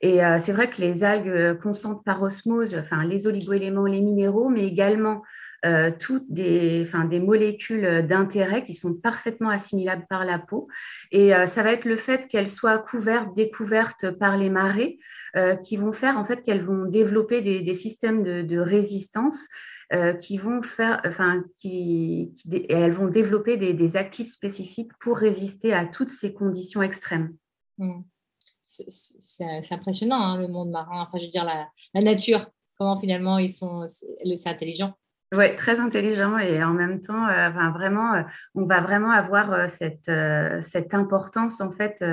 Et 0.00 0.18
c'est 0.38 0.52
vrai 0.52 0.68
que 0.68 0.82
les 0.82 1.02
algues 1.02 1.58
consentent 1.60 2.04
par 2.04 2.20
osmose, 2.20 2.76
enfin 2.76 3.06
les 3.06 3.26
oligoéléments, 3.26 3.86
les 3.86 4.02
minéraux, 4.02 4.50
mais 4.50 4.66
également 4.66 5.22
euh, 5.64 5.90
toutes 5.98 6.30
des, 6.30 6.82
enfin, 6.86 7.06
des 7.06 7.20
molécules 7.20 8.06
d'intérêt 8.06 8.64
qui 8.64 8.74
sont 8.74 8.92
parfaitement 8.92 9.48
assimilables 9.48 10.04
par 10.10 10.26
la 10.26 10.38
peau. 10.38 10.68
Et 11.10 11.34
euh, 11.34 11.46
ça 11.46 11.62
va 11.62 11.72
être 11.72 11.86
le 11.86 11.96
fait 11.96 12.28
qu'elles 12.28 12.50
soient 12.50 12.78
couvertes, 12.78 13.34
découvertes 13.34 14.10
par 14.10 14.36
les 14.36 14.50
marées, 14.50 14.98
euh, 15.36 15.56
qui 15.56 15.78
vont 15.78 15.92
faire 15.92 16.18
en 16.18 16.24
fait 16.26 16.42
qu'elles 16.42 16.62
vont 16.62 16.84
développer 16.84 17.40
des, 17.40 17.62
des 17.62 17.74
systèmes 17.74 18.22
de 18.22 18.58
résistance. 18.58 19.48
Qui 20.20 20.38
vont 20.38 20.62
faire, 20.62 21.00
enfin, 21.06 21.44
qui, 21.58 22.32
qui, 22.36 22.66
elles 22.68 22.92
vont 22.92 23.08
développer 23.08 23.56
des, 23.56 23.74
des, 23.74 23.96
actifs 23.96 24.32
spécifiques 24.32 24.90
pour 25.00 25.16
résister 25.16 25.72
à 25.72 25.86
toutes 25.86 26.10
ces 26.10 26.34
conditions 26.34 26.82
extrêmes. 26.82 27.34
Mmh. 27.78 28.02
C'est 28.64 29.72
impressionnant 29.72 30.20
hein, 30.20 30.38
le 30.38 30.48
monde 30.48 30.70
marin. 30.70 31.02
Enfin, 31.02 31.18
je 31.18 31.26
veux 31.26 31.30
dire 31.30 31.44
la, 31.44 31.68
la 31.94 32.02
nature. 32.02 32.50
Comment 32.76 32.98
finalement 32.98 33.38
ils 33.38 33.50
sont, 33.50 33.86
c'est 33.86 34.48
intelligent. 34.48 34.94
Oui, 35.32 35.56
très 35.56 35.80
intelligent 35.80 36.38
et 36.38 36.62
en 36.62 36.74
même 36.74 37.00
temps, 37.00 37.26
euh, 37.26 37.50
vraiment, 37.70 38.14
euh, 38.14 38.22
on 38.54 38.66
va 38.66 38.80
vraiment 38.80 39.10
avoir 39.10 39.52
euh, 39.52 39.66
cette, 39.68 40.10
cette 40.62 40.94
importance 40.94 41.60
en 41.60 41.72
fait 41.72 42.04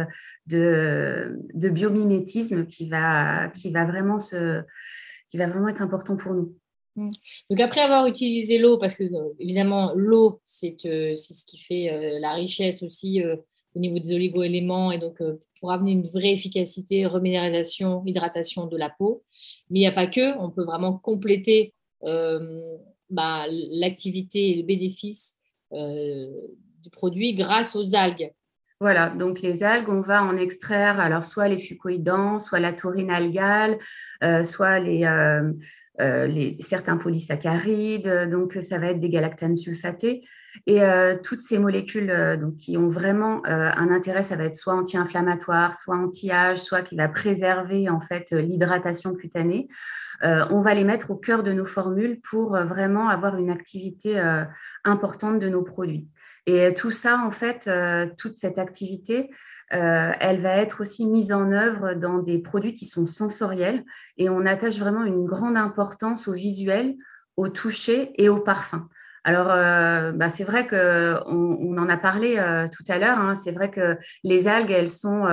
de, 0.47 1.37
de, 1.53 1.69
biomimétisme 1.69 2.65
qui 2.65 2.89
va, 2.89 3.49
qui, 3.49 3.71
va 3.71 3.85
vraiment 3.85 4.17
se, 4.17 4.63
qui 5.29 5.37
va 5.37 5.45
vraiment 5.47 5.67
être 5.67 5.81
important 5.81 6.17
pour 6.17 6.33
nous. 6.33 6.55
Mmh. 6.95 7.11
Donc 7.49 7.59
après 7.59 7.81
avoir 7.81 8.07
utilisé 8.07 8.57
l'eau, 8.57 8.77
parce 8.77 8.95
que 8.95 9.03
évidemment 9.39 9.93
l'eau 9.95 10.41
c'est 10.43 10.75
ce 10.77 11.45
qui 11.45 11.57
fait 11.59 12.19
la 12.19 12.33
richesse 12.33 12.83
aussi 12.83 13.23
au 13.75 13.79
niveau 13.79 13.97
des 13.97 14.13
oligo-éléments 14.13 14.91
et 14.91 14.97
donc 14.97 15.21
pour 15.61 15.71
amener 15.71 15.91
une 15.93 16.09
vraie 16.09 16.33
efficacité, 16.33 17.05
reminéralisation, 17.05 18.03
hydratation 18.05 18.67
de 18.67 18.75
la 18.75 18.89
peau. 18.89 19.23
Mais 19.69 19.79
il 19.79 19.83
n'y 19.83 19.87
a 19.87 19.93
pas 19.93 20.07
que, 20.07 20.37
on 20.37 20.49
peut 20.49 20.65
vraiment 20.65 20.97
compléter 20.97 21.73
bah, 23.11 23.45
l'activité 23.49 24.51
et 24.51 24.55
le 24.55 24.63
bénéfice 24.63 25.37
euh, 25.73 26.27
du 26.81 26.89
produit 26.89 27.35
grâce 27.35 27.75
aux 27.75 27.95
algues. 27.95 28.31
Voilà, 28.79 29.09
donc 29.09 29.41
les 29.41 29.61
algues, 29.61 29.89
on 29.89 30.01
va 30.01 30.23
en 30.23 30.35
extraire 30.35 30.99
alors 30.99 31.25
soit 31.25 31.47
les 31.47 31.59
fucoïdans, 31.59 32.39
soit 32.39 32.59
la 32.59 32.73
taurine 32.73 33.11
algale, 33.11 33.77
euh, 34.23 34.43
soit 34.43 34.79
les, 34.79 35.05
euh, 35.99 36.51
certains 36.59 36.97
polysaccharides, 36.97 38.29
donc 38.29 38.57
ça 38.61 38.79
va 38.79 38.87
être 38.87 38.99
des 38.99 39.09
galactanes 39.09 39.55
sulfatées. 39.55 40.23
Et 40.67 40.81
toutes 41.23 41.39
ces 41.39 41.59
molécules 41.59 42.13
donc, 42.37 42.57
qui 42.57 42.77
ont 42.77 42.89
vraiment 42.89 43.41
un 43.45 43.89
intérêt, 43.89 44.21
ça 44.21 44.35
va 44.35 44.43
être 44.43 44.57
soit 44.57 44.73
anti-inflammatoire, 44.73 45.75
soit 45.75 45.95
anti-âge, 45.95 46.57
soit 46.57 46.81
qui 46.81 46.97
va 46.97 47.07
préserver 47.07 47.87
en 47.87 48.01
fait 48.01 48.33
l'hydratation 48.33 49.15
cutanée. 49.15 49.69
Euh, 50.23 50.45
on 50.49 50.61
va 50.61 50.73
les 50.73 50.83
mettre 50.83 51.11
au 51.11 51.15
cœur 51.15 51.43
de 51.43 51.51
nos 51.51 51.65
formules 51.65 52.19
pour 52.21 52.55
euh, 52.55 52.65
vraiment 52.65 53.09
avoir 53.09 53.37
une 53.37 53.49
activité 53.49 54.19
euh, 54.19 54.43
importante 54.83 55.39
de 55.39 55.49
nos 55.49 55.63
produits. 55.63 56.07
Et 56.47 56.73
tout 56.73 56.91
ça, 56.91 57.23
en 57.23 57.31
fait, 57.31 57.69
toute 58.17 58.35
cette 58.35 58.57
activité, 58.57 59.29
elle 59.71 60.41
va 60.41 60.57
être 60.57 60.81
aussi 60.81 61.05
mise 61.05 61.31
en 61.31 61.51
œuvre 61.51 61.93
dans 61.93 62.19
des 62.19 62.39
produits 62.39 62.73
qui 62.73 62.85
sont 62.85 63.05
sensoriels 63.05 63.83
et 64.17 64.29
on 64.29 64.45
attache 64.45 64.77
vraiment 64.79 65.05
une 65.05 65.25
grande 65.25 65.57
importance 65.57 66.27
au 66.27 66.33
visuel, 66.33 66.95
au 67.37 67.47
toucher 67.47 68.11
et 68.21 68.27
au 68.27 68.41
parfum. 68.41 68.89
Alors, 69.23 69.47
bah, 69.47 70.29
c'est 70.29 70.43
vrai 70.43 70.67
qu'on 70.67 71.25
on 71.29 71.77
en 71.77 71.89
a 71.89 71.97
parlé 71.97 72.35
tout 72.75 72.83
à 72.89 72.97
l'heure. 72.97 73.19
Hein. 73.19 73.35
c'est 73.35 73.51
vrai 73.51 73.71
que 73.71 73.97
les 74.23 74.47
algues, 74.47 74.71
elles 74.71 74.89
sont, 74.89 75.25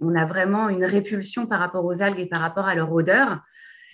on, 0.00 0.14
a 0.16 0.24
vraiment 0.24 0.68
une 0.68 0.84
répulsion 0.84 1.46
par 1.46 1.60
rapport 1.60 1.84
aux 1.84 2.02
algues 2.02 2.20
et 2.20 2.26
par 2.26 2.40
rapport 2.40 2.66
à 2.66 2.74
leur 2.74 2.92
odeur. 2.92 3.40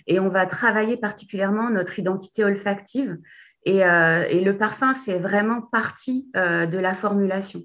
Et 0.07 0.19
on 0.19 0.29
va 0.29 0.45
travailler 0.45 0.97
particulièrement 0.97 1.69
notre 1.69 1.99
identité 1.99 2.43
olfactive. 2.43 3.17
Et, 3.65 3.85
euh, 3.85 4.25
le 4.41 4.57
parfum 4.57 4.95
fait 4.95 5.19
vraiment 5.19 5.61
partie 5.61 6.29
euh, 6.35 6.65
de 6.65 6.77
la 6.77 6.93
formulation. 6.93 7.61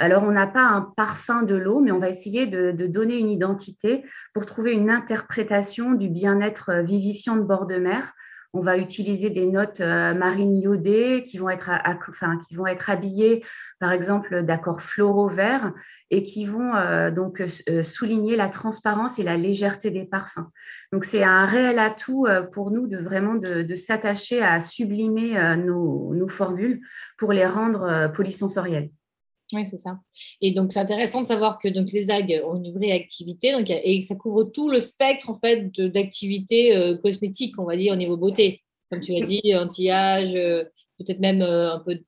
Alors, 0.00 0.22
on 0.22 0.30
n'a 0.30 0.46
pas 0.46 0.64
un 0.64 0.80
parfum 0.80 1.42
de 1.42 1.54
l'eau, 1.54 1.80
mais 1.80 1.92
on 1.92 1.98
va 1.98 2.08
essayer 2.08 2.46
de, 2.46 2.72
donner 2.86 3.18
une 3.18 3.30
identité 3.30 4.04
pour 4.34 4.46
trouver 4.46 4.72
une 4.72 4.90
interprétation 4.90 5.92
du 5.92 6.08
bien-être 6.08 6.72
vivifiant 6.82 7.36
de 7.36 7.42
bord 7.42 7.66
de 7.66 7.76
mer 7.76 8.14
on 8.52 8.60
va 8.60 8.78
utiliser 8.78 9.30
des 9.30 9.46
notes 9.46 9.80
euh, 9.80 10.12
marines 10.14 10.56
iodées 10.56 11.24
qui 11.28 11.38
vont 11.38 11.50
être, 11.50 11.70
enfin, 12.08 12.38
qui 12.48 12.56
vont 12.56 12.66
être 12.66 12.90
habillées, 12.90 13.44
par 13.78 13.92
exemple, 13.92 14.42
d'accords 14.42 14.82
floraux 14.82 15.28
verts 15.28 15.72
et 16.10 16.24
qui 16.24 16.46
vont 16.46 16.74
euh, 16.74 17.10
donc 17.12 17.40
euh, 17.40 17.84
souligner 17.84 18.34
la 18.36 18.48
transparence 18.48 19.18
et 19.18 19.22
la 19.22 19.36
légèreté 19.36 19.90
des 19.90 20.04
parfums. 20.04 20.48
Donc, 20.92 21.04
c'est 21.04 21.22
un 21.22 21.46
réel 21.46 21.78
atout 21.78 22.26
pour 22.52 22.72
nous 22.72 22.88
de 22.88 22.98
vraiment 22.98 23.36
de, 23.36 23.74
s'attacher 23.76 24.42
à 24.42 24.60
sublimer 24.60 25.56
nos, 25.56 26.12
nos, 26.14 26.28
formules 26.28 26.80
pour 27.18 27.32
les 27.32 27.46
rendre 27.46 28.10
polysensorielles. 28.12 28.90
Oui, 29.52 29.66
c'est 29.66 29.76
ça. 29.76 29.98
Et 30.40 30.52
donc, 30.52 30.72
c'est 30.72 30.78
intéressant 30.78 31.20
de 31.20 31.26
savoir 31.26 31.58
que 31.58 31.68
donc, 31.68 31.90
les 31.92 32.10
algues 32.10 32.40
ont 32.44 32.56
une 32.56 32.72
vraie 32.72 32.92
activité 32.92 33.52
donc, 33.52 33.68
et 33.68 34.02
ça 34.02 34.14
couvre 34.14 34.44
tout 34.44 34.70
le 34.70 34.80
spectre 34.80 35.30
en 35.30 35.38
fait, 35.38 35.70
d'activités 35.80 36.76
euh, 36.76 36.96
cosmétiques, 36.96 37.58
on 37.58 37.64
va 37.64 37.76
dire, 37.76 37.92
au 37.92 37.96
niveau 37.96 38.16
beauté. 38.16 38.62
Comme 38.90 39.00
tu 39.00 39.12
l'as 39.12 39.26
dit, 39.26 39.42
anti-âge, 39.56 40.34
euh, 40.34 40.64
peut-être 40.98 41.20
même 41.20 41.42
euh, 41.42 41.74
un 41.74 41.80
peu 41.80 41.98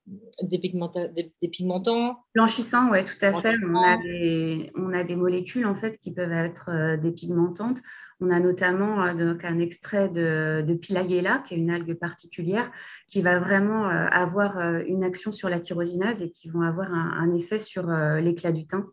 dépigmentant. 0.43 2.19
Blanchissant, 2.35 2.91
oui, 2.91 3.05
tout 3.05 3.25
à 3.25 3.33
fait. 3.33 3.55
On 3.65 3.83
a, 3.83 3.97
des, 3.97 4.71
on 4.77 4.93
a, 4.93 5.03
des, 5.03 5.17
molécules 5.17 5.67
en 5.67 5.75
fait 5.75 5.99
qui 5.99 6.13
peuvent 6.13 6.33
être 6.33 6.97
dépigmentantes. 7.01 7.79
On 8.23 8.31
a 8.31 8.39
notamment 8.39 9.03
euh, 9.03 9.15
donc, 9.15 9.45
un 9.45 9.59
extrait 9.59 10.09
de, 10.09 10.63
de 10.65 10.75
qui 10.75 10.95
est 10.95 11.57
une 11.57 11.71
algue 11.71 11.95
particulière, 11.95 12.71
qui 13.09 13.21
va 13.21 13.41
vraiment 13.41 13.89
euh, 13.89 14.07
avoir 14.13 14.59
euh, 14.59 14.81
une 14.87 15.03
action 15.03 15.33
sur 15.33 15.49
la 15.49 15.59
tyrosinase 15.59 16.23
et 16.23 16.31
qui 16.31 16.49
vont 16.49 16.63
avoir 16.63 16.93
un, 16.93 17.33
effet 17.35 17.59
sur 17.59 17.89
l'éclat 17.89 18.53
du 18.53 18.67
teint. 18.67 18.87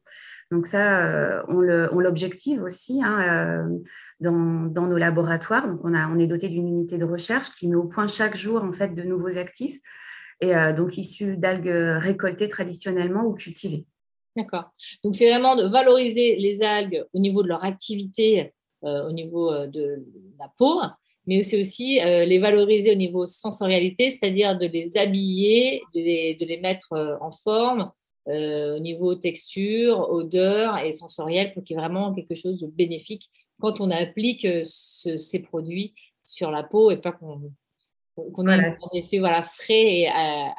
Donc 0.49 0.65
ça, 0.65 1.43
on 1.47 1.59
l'objective 1.59 2.63
aussi 2.63 3.01
hein, 3.03 3.69
dans, 4.19 4.31
nos 4.31 4.97
laboratoires. 4.97 5.67
On, 5.83 6.19
est 6.19 6.27
doté 6.27 6.49
d'une 6.49 6.67
unité 6.67 6.97
de 6.97 7.05
recherche 7.05 7.49
qui 7.51 7.67
met 7.67 7.75
au 7.75 7.83
point 7.83 8.07
chaque 8.07 8.35
jour 8.35 8.63
en 8.63 8.71
fait 8.71 8.95
de 8.95 9.03
nouveaux 9.03 9.37
actifs 9.37 9.77
et 10.41 10.53
donc 10.75 10.97
issus 10.97 11.37
d'algues 11.37 11.99
récoltées 12.01 12.49
traditionnellement 12.49 13.25
ou 13.25 13.33
cultivées. 13.33 13.85
D'accord. 14.35 14.71
Donc 15.03 15.15
c'est 15.15 15.29
vraiment 15.29 15.55
de 15.55 15.65
valoriser 15.65 16.37
les 16.37 16.63
algues 16.63 17.05
au 17.13 17.19
niveau 17.19 17.43
de 17.43 17.49
leur 17.49 17.63
activité 17.63 18.53
au 18.81 19.11
niveau 19.11 19.51
euh, 19.51 19.67
de 19.67 20.05
la 20.39 20.51
peau, 20.57 20.81
mais 21.27 21.43
c'est 21.43 21.59
aussi 21.59 21.99
euh, 21.99 22.25
les 22.25 22.39
valoriser 22.39 22.91
au 22.91 22.95
niveau 22.95 23.27
sensorialité, 23.27 24.09
c'est-à-dire 24.09 24.57
de 24.57 24.65
les 24.65 24.97
habiller, 24.97 25.81
de 25.93 25.99
les, 25.99 26.35
de 26.35 26.45
les 26.45 26.59
mettre 26.59 27.17
en 27.21 27.31
forme, 27.31 27.91
au 28.27 28.77
niveau 28.77 29.15
texture, 29.15 30.07
odeur 30.11 30.77
et 30.77 30.91
sensoriel 30.91 31.51
pour 31.51 31.63
qu'il 31.63 31.75
y 31.75 31.79
ait 31.79 31.81
vraiment 31.81 32.13
quelque 32.13 32.35
chose 32.35 32.59
de 32.59 32.67
bénéfique 32.67 33.27
quand 33.59 33.81
on 33.81 33.89
applique 33.89 34.45
ces 34.65 35.41
produits 35.41 35.95
sur 36.25 36.51
la 36.51 36.61
peau 36.61 36.91
et 36.91 36.97
pas 36.97 37.11
qu'on 37.11 37.41
ait 38.47 38.53
un 38.53 38.77
effet 38.93 39.17
voilà, 39.17 39.41
frais 39.41 40.01
et 40.01 40.07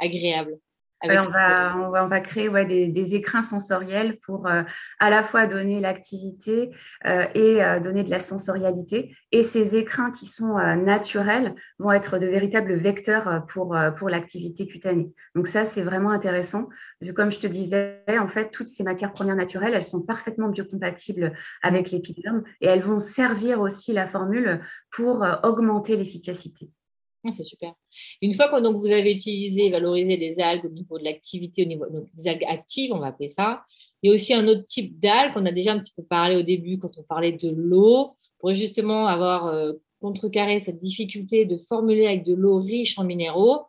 agréable 0.01 0.59
on, 1.03 1.29
va, 1.31 1.77
on, 2.05 2.07
va, 2.07 2.21
créer 2.21 2.49
ouais, 2.49 2.65
des, 2.65 3.15
écrins 3.15 3.43
sensoriels 3.43 4.19
pour 4.21 4.47
euh, 4.47 4.63
à 4.99 5.11
la 5.11 5.23
fois 5.23 5.47
donner 5.47 5.81
l'activité 5.81 6.71
euh, 7.07 7.27
et 7.35 7.63
euh, 7.63 7.81
donner 7.81 8.05
de 8.05 8.11
la 8.11 8.21
sensorialité. 8.21 9.17
Et 9.33 9.43
ces 9.43 9.77
écrins 9.77 10.11
qui 10.11 10.27
sont 10.27 10.55
naturels 10.77 11.55
vont 11.79 11.93
être 11.93 12.19
de 12.19 12.27
véritables 12.27 12.75
vecteurs 12.75 13.45
pour, 13.49 13.77
pour 13.97 14.11
l'activité 14.11 14.67
cutanée. 14.67 15.11
Donc 15.35 15.49
ça, 15.49 15.65
c'est 15.65 15.83
vraiment 15.83 16.11
intéressant. 16.11 16.69
comme 17.15 17.31
je 17.31 17.39
te 17.39 17.47
disais, 17.47 18.03
en 18.09 18.29
fait, 18.29 18.51
toutes 18.51 18.69
ces 18.69 18.83
matières 18.83 19.13
premières 19.13 19.37
naturelles, 19.37 19.75
elles 19.75 19.85
sont 19.85 20.03
parfaitement 20.03 20.49
biocompatibles 20.49 21.33
avec 21.63 21.91
l'épiderme 21.91 22.43
et 22.61 22.67
elles 22.67 22.83
vont 22.83 22.99
servir 22.99 23.61
aussi 23.61 23.93
la 23.93 24.07
formule 24.07 24.61
pour 24.91 25.25
augmenter 25.43 25.97
l'efficacité. 25.97 26.71
Ah, 27.27 27.33
c'est 27.33 27.45
super. 27.45 27.75
Une 28.23 28.33
fois 28.33 28.49
que 28.49 28.63
donc, 28.63 28.79
vous 28.79 28.87
avez 28.87 29.13
utilisé 29.13 29.67
et 29.67 29.71
valorisé 29.71 30.17
les 30.17 30.41
algues 30.41 30.65
au 30.65 30.71
niveau 30.71 30.99
de 30.99 31.05
l'activité, 31.05 31.65
au 31.65 31.69
niveau 31.69 31.85
des 32.15 32.29
algues 32.29 32.47
actives, 32.49 32.93
on 32.93 32.99
va 32.99 33.09
appeler 33.09 33.29
ça, 33.29 33.63
il 34.03 34.09
y 34.09 34.11
a 34.11 34.15
aussi 34.15 34.33
un 34.33 34.47
autre 34.49 34.65
type 34.65 34.99
d'algues 34.99 35.35
qu'on 35.35 35.45
a 35.45 35.53
déjà 35.53 35.75
un 35.75 35.79
petit 35.79 35.93
peu 35.95 36.03
parlé 36.03 36.37
au 36.37 36.43
début 36.43 36.79
quand 36.79 36.97
on 36.99 37.03
parlait 37.03 37.33
de 37.33 37.51
l'eau, 37.51 38.17
pour 38.39 38.55
justement 38.55 39.07
avoir 39.07 39.47
euh, 39.47 39.73
contrecarré 40.01 40.61
cette 40.61 40.81
difficulté 40.81 41.45
de 41.45 41.59
formuler 41.59 42.07
avec 42.07 42.25
de 42.25 42.35
l'eau 42.35 42.59
riche 42.59 42.99
en 42.99 43.05
minéraux. 43.05 43.67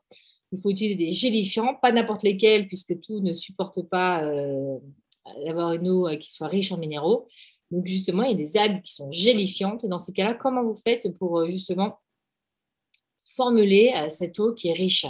Il 0.54 0.60
faut 0.60 0.70
utiliser 0.70 0.96
des 0.96 1.12
gélifiants, 1.12 1.76
pas 1.82 1.92
n'importe 1.92 2.24
lesquels, 2.24 2.68
puisque 2.68 3.00
tout 3.02 3.20
ne 3.20 3.34
supporte 3.34 3.82
pas 3.84 4.24
euh, 4.24 4.78
d'avoir 5.46 5.74
une 5.74 5.90
eau 5.90 6.08
euh, 6.08 6.16
qui 6.16 6.32
soit 6.32 6.48
riche 6.48 6.72
en 6.72 6.78
minéraux. 6.78 7.28
Donc 7.70 7.86
justement, 7.86 8.24
il 8.24 8.32
y 8.32 8.34
a 8.34 8.38
des 8.38 8.58
algues 8.58 8.82
qui 8.82 8.94
sont 8.94 9.12
gélifiantes. 9.12 9.84
Et 9.84 9.90
dans 9.90 10.00
ces 10.00 10.14
cas-là, 10.14 10.34
comment 10.34 10.64
vous 10.64 10.76
faites 10.76 11.18
pour 11.18 11.48
justement 11.48 12.00
formuler 13.42 13.92
euh, 13.96 14.10
cette 14.10 14.40
eau 14.40 14.54
qui 14.54 14.70
est 14.70 14.74
riche 14.74 15.08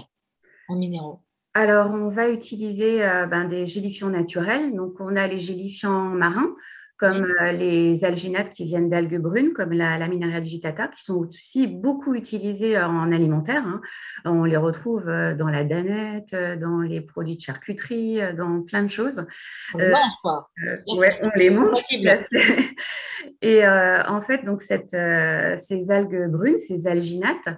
en 0.70 0.76
minéraux 0.78 1.20
Alors, 1.54 1.92
on 1.92 2.08
va 2.08 2.30
utiliser 2.30 3.04
euh, 3.04 3.26
ben, 3.26 3.44
des 3.46 3.68
gélifiants 3.68 4.10
naturels. 4.10 4.74
Donc, 4.74 4.94
on 5.02 5.18
a 5.18 5.28
les 5.28 5.40
gélifiants 5.40 6.06
marins 6.06 6.56
comme 6.98 7.26
euh, 7.42 7.52
les 7.52 8.06
alginates 8.06 8.54
qui 8.54 8.64
viennent 8.64 8.88
d'algues 8.88 9.18
brunes, 9.18 9.54
comme 9.54 9.74
la 9.74 9.98
Laminaria 9.98 10.40
digitata, 10.40 10.88
qui 10.88 11.04
sont 11.04 11.16
aussi 11.16 11.66
beaucoup 11.66 12.14
utilisés 12.14 12.80
en 12.80 13.12
alimentaire. 13.12 13.64
Hein. 13.66 13.82
On 14.24 14.44
les 14.44 14.56
retrouve 14.56 15.06
dans 15.08 15.50
la 15.50 15.64
danette, 15.64 16.36
dans 16.62 16.80
les 16.82 17.02
produits 17.02 17.38
de 17.38 17.42
charcuterie, 17.42 18.20
dans 18.38 18.62
plein 18.62 18.84
de 18.84 18.92
choses. 18.92 19.26
On 19.74 19.80
les 19.80 19.90
mange, 19.90 20.14
quoi. 20.22 20.52
ouais, 20.96 21.20
on 21.24 21.32
les 21.36 21.50
mange. 21.50 21.80
Et 23.42 23.66
en 23.66 24.22
fait, 24.22 24.46
donc 24.46 24.62
cette, 24.62 24.92
ces 24.92 25.90
algues 25.90 26.30
brunes, 26.30 26.60
ces 26.60 26.86
alginates, 26.86 27.50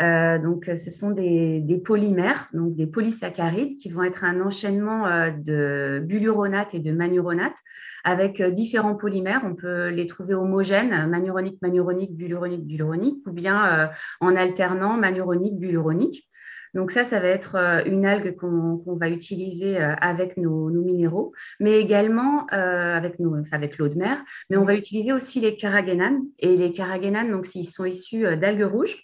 euh, 0.00 0.38
donc, 0.38 0.68
euh, 0.68 0.76
ce 0.76 0.90
sont 0.90 1.10
des, 1.10 1.82
polymères, 1.84 2.48
donc 2.52 2.74
des 2.74 2.86
polysaccharides, 2.86 3.78
qui 3.78 3.90
vont 3.90 4.02
être 4.02 4.24
un 4.24 4.40
enchaînement 4.40 5.06
euh, 5.06 5.30
de 5.30 6.00
buluronate 6.04 6.74
et 6.74 6.78
de 6.78 6.92
manuronate 6.92 7.56
avec 8.04 8.42
différents 8.42 8.94
polymères. 8.94 9.42
On 9.44 9.54
peut 9.54 9.88
les 9.88 10.06
trouver 10.06 10.34
homogènes, 10.34 11.06
manuronique, 11.08 11.60
manuronique, 11.60 12.16
buluronique, 12.16 12.66
buluronique, 12.66 13.26
ou 13.26 13.32
bien 13.32 13.90
en 14.20 14.36
alternant 14.36 14.96
manuronique, 14.96 15.58
buluronique. 15.58 16.26
Donc 16.72 16.92
ça, 16.92 17.04
ça 17.04 17.20
va 17.20 17.26
être 17.26 17.56
une 17.86 18.06
algue 18.06 18.36
qu'on 18.36 18.96
va 18.96 19.10
utiliser 19.10 19.76
avec 19.76 20.38
nos, 20.38 20.70
minéraux, 20.70 21.34
mais 21.58 21.78
également 21.78 22.46
avec, 22.46 23.16
avec 23.52 23.76
l'eau 23.76 23.88
de 23.88 23.98
mer. 23.98 24.24
Mais 24.48 24.56
on 24.56 24.64
va 24.64 24.74
utiliser 24.76 25.12
aussi 25.12 25.40
les 25.40 25.56
caragénanes. 25.56 26.20
Et 26.38 26.56
les 26.56 26.72
caragénanes, 26.72 27.30
donc, 27.30 27.44
s'ils 27.44 27.66
sont 27.66 27.84
issus 27.84 28.34
d'algues 28.38 28.62
rouges, 28.62 28.96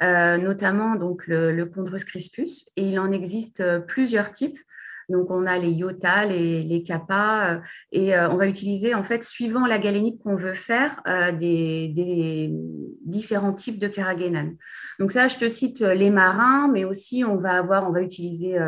notamment 0.00 0.94
donc 0.94 1.26
le, 1.26 1.52
le 1.52 1.66
Chondrus 1.66 2.04
crispus. 2.04 2.70
Et 2.76 2.90
il 2.90 2.98
en 2.98 3.12
existe 3.12 3.60
euh, 3.60 3.80
plusieurs 3.80 4.32
types. 4.32 4.58
Donc, 5.08 5.30
on 5.30 5.46
a 5.46 5.56
les 5.56 5.70
iota, 5.70 6.26
les, 6.26 6.62
les 6.62 6.82
kappa, 6.82 7.54
euh, 7.54 7.60
et 7.92 8.14
on 8.14 8.36
va 8.36 8.46
utiliser, 8.46 8.94
en 8.94 9.04
fait, 9.04 9.24
suivant 9.24 9.64
la 9.66 9.78
galénique 9.78 10.20
qu'on 10.22 10.36
veut 10.36 10.52
faire, 10.52 11.00
des, 11.38 12.52
différents 13.06 13.54
types 13.54 13.78
de 13.78 13.88
caragénanes. 13.88 14.56
Donc, 14.98 15.12
ça, 15.12 15.26
je 15.26 15.38
te 15.38 15.48
cite 15.48 15.80
les 15.80 16.10
marins, 16.10 16.68
mais 16.70 16.84
aussi, 16.84 17.24
on 17.24 17.38
va 17.38 17.52
avoir, 17.52 17.88
on 17.88 17.92
va 17.92 18.02
utiliser 18.02 18.58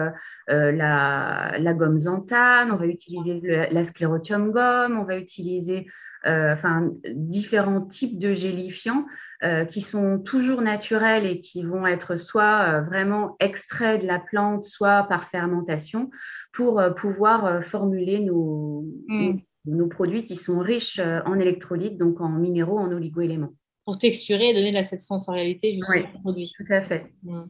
la, 0.49 1.53
la, 1.59 1.75
gomme 1.75 1.99
xanthane, 1.99 2.71
on 2.71 2.77
va 2.77 2.87
utiliser 2.87 3.69
la 3.71 3.85
sclérotium 3.85 4.51
gomme, 4.51 4.99
on 4.99 5.05
va 5.05 5.19
utiliser 5.19 5.89
euh, 5.89 6.10
enfin, 6.25 6.91
différents 7.15 7.81
types 7.81 8.19
de 8.19 8.35
gélifiants 8.35 9.07
euh, 9.43 9.65
qui 9.65 9.81
sont 9.81 10.19
toujours 10.19 10.61
naturels 10.61 11.27
et 11.27 11.41
qui 11.41 11.63
vont 11.63 11.87
être 11.87 12.17
soit 12.17 12.63
euh, 12.63 12.81
vraiment 12.83 13.37
extraits 13.41 14.03
de 14.03 14.07
la 14.07 14.19
plante, 14.19 14.65
soit 14.65 15.05
par 15.05 15.25
fermentation, 15.25 16.11
pour 16.53 16.83
pouvoir 16.97 17.65
formuler 17.65 18.21
nos, 18.21 18.85
mm. 19.09 19.39
nos, 19.67 19.89
produits 19.89 20.25
qui 20.25 20.37
sont 20.37 20.59
riches 20.59 21.01
en 21.01 21.39
électrolytes, 21.39 21.97
donc 21.97 22.21
en 22.21 22.29
minéraux, 22.29 22.79
en 22.79 22.93
oligoéléments. 22.93 23.55
Pour 23.87 23.99
texturer 23.99 24.51
et 24.51 24.55
donner 24.55 24.71
de 24.71 24.77
la 24.77 24.83
sensorialité 24.83 25.75
justement 25.75 25.97
oui, 25.97 26.07
au 26.15 26.21
produit. 26.21 26.53
Tout 26.57 26.73
à 26.73 26.81
fait. 26.81 27.11
Mm. 27.23 27.43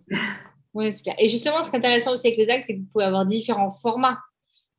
Oui, 0.74 0.92
c'est 0.92 1.02
clair. 1.02 1.16
Et 1.18 1.28
justement, 1.28 1.62
ce 1.62 1.70
qui 1.70 1.76
est 1.76 1.78
intéressant 1.80 2.12
aussi 2.12 2.28
avec 2.28 2.38
les 2.38 2.48
algues, 2.48 2.62
c'est 2.62 2.74
que 2.74 2.80
vous 2.80 2.88
pouvez 2.92 3.04
avoir 3.04 3.26
différents 3.26 3.72
formats 3.72 4.18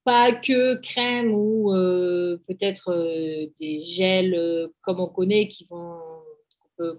pas 0.04 0.34
que 0.34 0.80
crème 0.82 1.32
ou 1.34 1.74
euh, 1.74 2.42
peut-être 2.48 2.92
euh, 2.92 3.48
des 3.60 3.84
gels 3.84 4.34
euh, 4.36 4.68
comme 4.82 5.00
on 5.00 5.08
connaît 5.08 5.48
qui 5.48 5.66
vont 5.70 6.00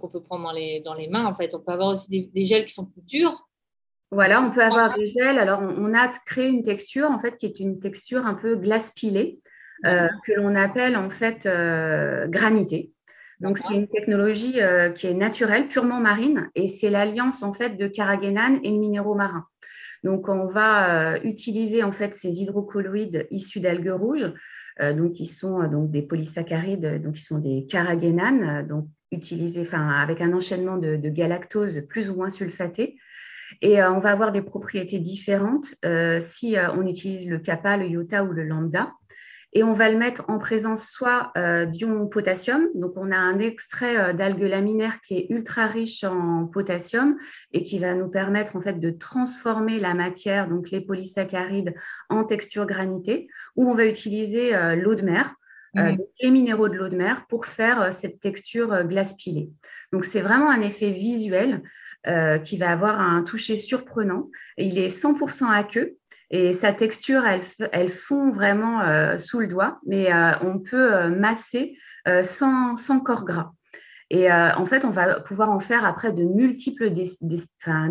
qu'on 0.01 0.09
peut, 0.09 0.23
prendre 0.23 0.45
dans 0.45 0.53
les, 0.53 0.81
dans 0.81 0.95
les 0.95 1.09
mains. 1.09 1.27
En 1.27 1.35
fait, 1.35 1.53
on 1.57 1.59
peut 1.59 1.73
avoir 1.73 1.89
aussi 1.89 2.31
des, 2.33 2.47
gels 2.47 2.67
qui 2.67 2.73
sont 2.73 2.87
plus 2.87 3.03
durs. 3.03 3.49
Voilà, 4.13 4.41
on 4.41 4.53
peut 4.53 4.63
avoir 4.63 4.97
des 4.97 5.05
gels. 5.07 5.41
Alors, 5.41 5.61
on, 5.61 5.93
a 5.93 6.07
créé 6.25 6.47
une 6.47 6.63
texture 6.63 7.11
en 7.11 7.19
fait 7.19 7.37
qui 7.37 7.47
est 7.47 7.59
une 7.59 7.81
texture 7.81 8.25
un 8.25 8.35
peu 8.35 8.55
glace 8.55 8.93
pilée 8.93 9.41
que 9.83 10.33
l'on 10.37 10.55
appelle 10.55 10.97
en 10.97 11.11
fait 11.11 11.49
granité. 12.29 12.93
Donc, 13.41 13.59
c'est 13.59 13.75
une 13.75 13.89
technologie 13.89 14.61
qui 14.95 15.09
est 15.09 15.15
naturelle, 15.15 15.67
purement 15.67 15.99
marine, 15.99 16.49
et 16.55 16.69
c'est 16.69 16.89
l'alliance 16.89 17.43
en 17.43 17.53
fait 17.53 17.71
de 17.71 17.89
carragénane 17.89 18.61
et 18.63 18.71
de 18.71 18.79
minéraux 18.79 19.17
marins. 19.17 19.49
Donc, 20.03 20.29
on 20.29 20.47
va 20.47 21.15
euh, 21.15 21.19
utiliser 21.25 21.83
en 21.83 21.93
fait 21.93 22.15
ces 22.15 22.41
hydrocolloïdes 22.41 23.27
issus 23.31 23.61
d'algues 23.61 23.93
rouges, 23.93 24.33
euh, 24.81 24.93
donc 24.93 25.13
qui 25.13 25.27
sont 25.27 25.63
euh, 25.63 25.69
donc 25.69 25.91
des 25.91 26.03
polysaccharides, 26.03 27.03
donc 27.03 27.15
qui 27.15 27.23
sont 27.23 27.39
des 27.39 27.67
carragénanes, 27.67 28.67
donc 28.67 28.89
utilisés, 29.13 29.61
enfin 29.61 29.89
avec 29.89 30.21
un 30.21 30.33
enchaînement 30.33 30.79
de, 30.79 30.97
galactose 31.09 31.83
plus 31.89 32.11
ou 32.11 32.17
moins 32.17 32.31
sulfatée. 32.31 32.97
Et 33.61 33.83
on 33.83 34.01
va 34.01 34.13
avoir 34.13 34.33
des 34.33 34.41
propriétés 34.41 34.99
différentes 34.99 35.75
si 36.21 36.57
on 36.75 36.87
utilise 36.87 37.29
le 37.29 37.39
kappa, 37.39 37.77
le 37.77 37.87
iota 37.87 38.25
ou 38.25 38.33
le 38.33 38.45
lambda 38.45 38.95
et 39.55 39.63
on 39.63 39.75
va 39.75 39.91
le 39.91 39.99
mettre 39.99 40.25
en 40.29 40.39
présence 40.39 40.89
soit 40.89 41.31
euh, 41.37 41.67
d'ion 41.67 42.07
potassium, 42.07 42.69
donc 42.75 42.93
on 42.97 43.13
a 43.13 43.17
un 43.17 43.39
extrait 43.39 43.99
euh, 43.99 44.13
d'algues 44.13 44.43
laminaires 44.43 45.01
qui 45.03 45.19
est 45.19 45.27
ultra 45.29 45.67
riche 45.67 46.05
en 46.05 46.47
potassium 46.47 47.19
et 47.53 47.63
qui 47.63 47.79
va 47.79 47.95
nous 47.95 48.09
permettre 48.09 48.57
en 48.57 48.63
fait 48.63 48.81
de 48.81 48.91
transformer 48.91 49.79
la 49.79 49.93
matière, 49.93 50.49
donc 50.49 50.71
les 50.71 50.81
polysaccharides, 50.81 51.75
en 52.09 52.25
texture 52.25 52.67
granitée, 52.67 53.29
ou 53.57 53.69
on 53.69 53.75
va 53.75 53.85
utiliser 53.85 54.55
euh, 54.55 54.75
l'eau 54.75 54.95
de 54.95 55.03
mer, 55.03 55.35
mmh. 55.75 55.97
les 56.23 56.31
minéraux 56.31 56.71
de 56.71 56.75
l'eau 56.75 56.89
de 56.89 56.97
mer 56.97 57.27
pour 57.27 57.45
faire 57.45 57.93
cette 57.93 58.21
texture 58.21 58.85
glace 58.85 59.15
pilée. 59.15 59.51
Donc 59.93 60.05
c'est 60.05 60.21
vraiment 60.21 60.51
un 60.51 60.61
effet 60.61 60.91
visuel 60.91 61.63
qui 62.45 62.57
va 62.57 62.73
avoir 62.73 62.99
un 63.01 63.23
toucher 63.23 63.55
surprenant. 63.55 64.29
il 64.59 64.77
est 64.77 64.89
100% 64.89 65.49
aqueux, 65.49 65.99
et 66.35 66.55
sa 66.55 66.73
texture, 66.73 67.25
elle, 67.27 67.91
fond 67.91 68.31
vraiment 68.31 68.81
euh, 68.81 69.19
sous 69.19 69.39
le 69.39 69.47
doigt, 69.47 69.79
mais 69.87 70.11
euh, 70.11 70.33
on 70.43 70.59
peut 70.59 70.95
euh, 70.95 71.11
masser 71.11 71.77
sans, 72.25 72.75
corps 73.05 73.27
gras. 73.27 73.53
Et 74.09 74.31
en 74.31 74.67
fait, 74.67 74.85
on 74.85 74.91
va 74.91 75.21
pouvoir 75.21 75.51
en 75.51 75.61
faire 75.61 75.87
après 75.87 76.13
de 76.13 76.23
multiples 76.23 76.93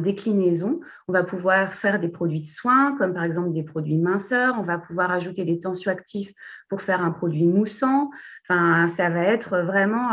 déclinaisons. 0.03 0.79
On 1.07 1.13
va 1.13 1.23
pouvoir 1.23 1.73
faire 1.73 1.99
des 1.99 2.09
produits 2.09 2.41
de 2.41 2.45
soins, 2.45 2.95
comme 2.95 3.15
par 3.15 3.23
exemple 3.23 3.53
des 3.53 3.63
produits 3.63 3.95
de 3.95 4.03
minceur. 4.03 4.55
On 4.59 4.61
va 4.61 4.77
pouvoir 4.77 5.09
ajouter 5.09 5.45
des 5.45 5.57
tensioactifs 5.57 6.31
pour 6.69 6.81
faire 6.81 7.01
un 7.01 7.09
produit 7.09 7.47
moussant. 7.47 8.11
Enfin, 8.47 8.87
ça 8.87 9.09
va 9.09 9.23
être 9.23 9.57
vraiment 9.63 10.11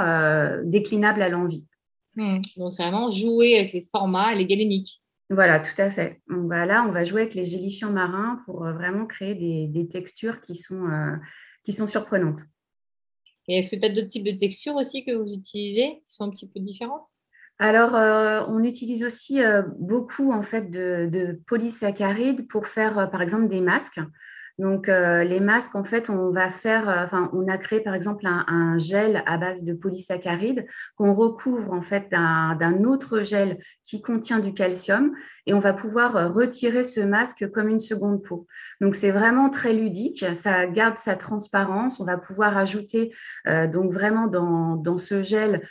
déclinable 0.64 1.20
à 1.20 1.28
l'envie. 1.28 1.66
Mmh. 2.16 2.40
Donc, 2.56 2.72
c'est 2.72 2.84
vraiment 2.84 3.10
jouer 3.10 3.58
avec 3.58 3.74
les 3.74 3.86
formats 3.92 4.34
les 4.34 4.46
galéniques. 4.46 5.02
Voilà, 5.30 5.60
tout 5.60 5.80
à 5.80 5.90
fait. 5.90 6.22
là, 6.28 6.84
on 6.88 6.90
va 6.90 7.04
jouer 7.04 7.22
avec 7.22 7.34
les 7.34 7.44
gélifiants 7.44 7.92
marins 7.92 8.40
pour 8.46 8.64
euh, 8.64 8.72
vraiment 8.72 9.06
créer 9.06 9.34
des, 9.34 9.88
textures 9.88 10.40
qui 10.40 10.54
sont, 10.54 10.88
euh, 10.88 11.16
qui 11.64 11.72
sont 11.72 11.86
surprenantes. 11.86 12.40
Et 13.46 13.58
est-ce 13.58 13.70
que 13.70 13.76
tu 13.76 13.84
as 13.84 13.90
d'autres 13.90 14.08
types 14.08 14.24
de 14.24 14.38
textures 14.38 14.76
aussi 14.76 15.04
que 15.04 15.12
vous 15.12 15.34
utilisez 15.34 16.02
qui 16.06 16.14
sont 16.14 16.24
un 16.24 16.30
petit 16.30 16.48
peu 16.48 16.60
différentes? 16.60 17.06
Alors, 17.58 17.94
euh, 17.94 18.44
on 18.48 18.62
utilise 18.62 19.04
aussi 19.04 19.40
beaucoup 19.78 20.32
en 20.32 20.42
fait 20.42 20.70
de, 20.70 21.08
de, 21.10 21.40
polysaccharides 21.46 22.46
pour 22.48 22.66
faire, 22.66 23.10
par 23.10 23.20
exemple, 23.20 23.48
des 23.48 23.60
masques. 23.60 24.00
Donc, 24.58 24.88
euh, 24.88 25.22
les 25.22 25.38
masques, 25.38 25.76
en 25.76 25.84
fait, 25.84 26.10
on 26.10 26.32
va 26.32 26.50
faire, 26.50 26.88
euh, 26.88 27.04
enfin, 27.04 27.30
on 27.32 27.46
a 27.46 27.56
créé 27.58 27.80
par 27.80 27.94
exemple 27.94 28.26
un, 28.26 28.76
gel 28.76 29.22
à 29.26 29.38
base 29.38 29.62
de 29.62 29.72
polysaccharides 29.72 30.66
qu'on 30.96 31.14
recouvre 31.14 31.72
en 31.72 31.82
fait 31.82 32.10
d'un 32.10 32.84
autre 32.84 33.22
gel 33.22 33.58
qui 33.84 34.02
contient 34.02 34.40
du 34.40 34.52
calcium 34.52 35.14
et 35.46 35.54
on 35.54 35.60
va 35.60 35.72
pouvoir 35.72 36.16
euh, 36.16 36.28
retirer 36.28 36.82
ce 36.82 37.00
masque 37.00 37.48
comme 37.52 37.68
une 37.68 37.78
seconde 37.78 38.22
peau. 38.24 38.48
Donc, 38.80 38.96
c'est 38.96 39.12
vraiment 39.12 39.48
très 39.48 39.72
ludique, 39.72 40.24
ça 40.34 40.66
garde 40.66 40.98
sa 40.98 41.14
transparence. 41.14 42.00
On 42.00 42.04
va 42.04 42.18
pouvoir 42.18 42.56
ajouter 42.56 43.14
donc 43.46 43.92
vraiment 43.92 44.26
dans, 44.26 44.98
ce 44.98 45.22
gel 45.22 45.62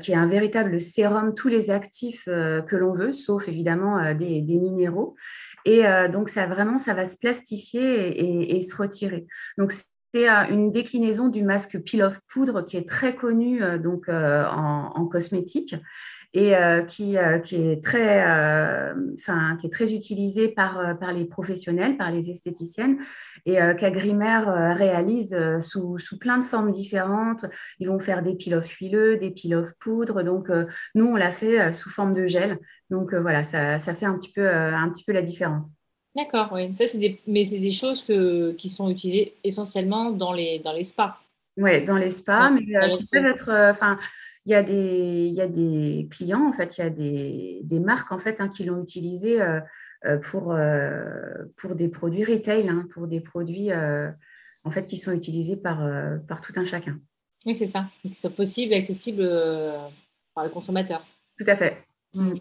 qui 0.00 0.12
est 0.12 0.16
un 0.16 0.26
véritable 0.26 0.80
sérum 0.80 1.34
tous 1.34 1.48
les 1.48 1.70
actifs 1.70 2.24
que 2.26 2.76
l'on 2.76 2.92
veut, 2.92 3.12
sauf 3.12 3.48
évidemment 3.48 4.14
des 4.14 4.42
minéraux. 4.42 5.16
Et 5.64 5.86
euh, 5.86 6.08
donc, 6.08 6.28
ça 6.28 6.46
vraiment, 6.46 6.76
va 6.76 7.06
se 7.06 7.16
plastifier 7.16 8.56
et, 8.56 8.60
se 8.60 8.76
retirer. 8.76 9.26
Donc, 9.58 9.72
c'est 9.72 10.28
euh, 10.28 10.46
une 10.48 10.70
déclinaison 10.70 11.28
du 11.28 11.42
masque 11.42 11.78
peel-off 11.80 12.20
poudre 12.32 12.62
qui 12.62 12.76
est 12.76 12.88
très 12.88 13.16
connu 13.16 13.62
euh, 13.62 13.78
donc, 13.78 14.08
en, 14.08 15.06
cosmétique 15.06 15.74
et 16.34 16.52
qui, 16.88 17.16
qui, 17.44 17.56
est 17.56 17.82
très, 17.82 18.22
enfin, 19.14 19.56
qui 19.60 19.68
est 19.68 19.72
très 19.72 19.94
utilisé 19.94 20.48
par, 20.48 20.98
par 20.98 21.12
les 21.12 21.24
professionnels, 21.24 21.96
par 21.96 22.10
les 22.10 22.28
esthéticiennes, 22.30 22.98
et 23.46 23.54
qu'Agrimer 23.78 24.42
réalise 24.76 25.36
sous, 25.60 25.98
sous, 25.98 26.18
plein 26.18 26.38
de 26.38 26.44
formes 26.44 26.72
différentes. 26.72 27.46
Ils 27.78 27.88
vont 27.88 28.00
faire 28.00 28.22
des 28.22 28.34
peel-off 28.34 28.68
huileux, 28.80 29.16
des 29.16 29.30
peel-off 29.30 29.74
poudre. 29.78 30.22
Donc, 30.22 30.48
nous, 30.94 31.06
on 31.06 31.14
l'a 31.16 31.30
fait 31.30 31.72
sous 31.72 31.88
forme 31.88 32.14
de 32.14 32.26
gel. 32.26 32.58
Donc 32.90 33.12
euh, 33.12 33.20
voilà, 33.20 33.44
ça, 33.44 33.78
fait 33.78 34.06
un 34.06 34.16
petit 34.18 34.32
peu, 34.32 34.46
euh, 34.46 34.76
un 34.76 34.88
petit 34.90 35.04
peu 35.04 35.12
la 35.12 35.22
différence. 35.22 35.64
D'accord, 36.14 36.50
oui. 36.52 36.74
Ça, 36.76 36.86
c'est 36.86 36.98
des, 36.98 37.18
mais 37.26 37.44
c'est 37.44 37.58
des 37.58 37.72
choses 37.72 38.02
que, 38.02 38.52
qui 38.52 38.70
sont 38.70 38.88
utilisées 38.88 39.34
essentiellement 39.42 40.10
dans 40.10 40.32
les, 40.32 40.60
dans 40.60 40.72
les 40.72 40.84
spas. 40.84 41.16
Oui, 41.56 41.84
dans 41.84 41.96
les 41.96 42.10
spas, 42.10 42.50
mais 42.50 42.62
euh, 42.76 42.96
qui 42.96 43.06
peuvent 43.06 43.26
être. 43.26 43.50
Enfin, 43.70 43.98
il 44.46 44.52
y, 44.52 44.54
a 44.54 44.62
des, 44.62 45.26
il 45.28 45.34
y 45.34 45.40
a 45.40 45.48
des 45.48 46.08
clients, 46.10 46.46
en 46.46 46.52
fait, 46.52 46.76
il 46.76 46.80
y 46.82 46.84
a 46.84 46.90
des, 46.90 47.60
des 47.64 47.80
marques 47.80 48.12
en 48.12 48.18
fait, 48.18 48.40
hein, 48.40 48.48
qui 48.48 48.64
l'ont 48.64 48.82
utilisé 48.82 49.38
pour, 50.22 50.54
pour 51.56 51.74
des 51.74 51.88
produits 51.88 52.24
retail, 52.24 52.68
hein, 52.68 52.86
pour 52.92 53.06
des 53.06 53.20
produits 53.20 53.70
en 53.72 54.70
fait, 54.70 54.86
qui 54.86 54.96
sont 54.96 55.12
utilisés 55.12 55.56
par, 55.56 55.82
par 56.28 56.40
tout 56.42 56.52
un 56.56 56.64
chacun. 56.64 56.98
Oui, 57.46 57.56
c'est 57.56 57.66
ça. 57.66 57.86
Qu'ils 58.02 58.16
soient 58.16 58.30
possibles 58.30 58.74
et 58.74 58.76
accessibles 58.76 59.26
par 60.34 60.44
le 60.44 60.50
consommateur. 60.50 61.06
Tout 61.38 61.44
à 61.46 61.56
fait. 61.56 61.84
Mm. 62.12 62.34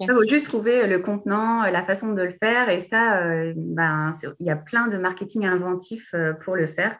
Il 0.00 0.10
faut 0.10 0.24
juste 0.24 0.46
trouver 0.46 0.86
le 0.86 0.98
contenant, 0.98 1.62
la 1.62 1.82
façon 1.82 2.12
de 2.12 2.22
le 2.22 2.32
faire. 2.32 2.70
Et 2.70 2.80
ça, 2.80 3.22
ben, 3.54 4.12
il 4.40 4.46
y 4.46 4.50
a 4.50 4.56
plein 4.56 4.88
de 4.88 4.96
marketing 4.96 5.46
inventif 5.46 6.12
pour 6.44 6.56
le 6.56 6.66
faire. 6.66 6.98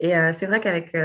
Et 0.00 0.12
c'est 0.32 0.46
vrai 0.46 0.60
qu'avec 0.60 0.96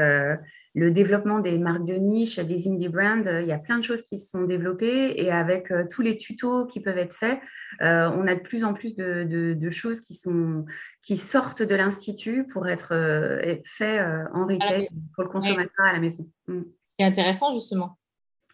le 0.74 0.92
développement 0.92 1.40
des 1.40 1.58
marques 1.58 1.86
de 1.86 1.96
niche, 1.96 2.40
des 2.40 2.68
indie 2.70 2.88
brands, 2.88 3.24
il 3.26 3.48
y 3.48 3.52
a 3.52 3.60
plein 3.60 3.78
de 3.78 3.84
choses 3.84 4.04
qui 4.04 4.18
se 4.18 4.30
sont 4.30 4.44
développées 4.44 5.22
et 5.22 5.30
avec 5.30 5.70
euh, 5.72 5.86
tous 5.90 6.02
les 6.02 6.18
tutos 6.18 6.66
qui 6.66 6.80
peuvent 6.80 6.98
être 6.98 7.14
faits, 7.14 7.40
euh, 7.82 8.10
on 8.16 8.26
a 8.28 8.36
de 8.36 8.40
plus 8.40 8.64
en 8.64 8.74
plus 8.74 8.96
de, 8.96 9.70
choses 9.70 10.02
qui, 10.02 10.14
sont, 10.14 10.66
qui 11.02 11.18
sortent 11.18 11.62
de 11.62 11.76
l'institut 11.76 12.48
pour 12.48 12.68
être 12.68 12.94
euh, 12.94 13.56
faites 13.66 14.02
en 14.34 14.46
retail 14.46 14.90
pour 15.16 15.24
le 15.24 15.30
consommateur 15.30 15.86
à 15.86 15.94
la 15.94 16.00
maison. 16.00 16.28
Mm. 16.48 16.62
Ce 16.86 16.96
qui 16.96 17.04
est 17.04 17.06
intéressant 17.06 17.54
justement. 17.54 17.98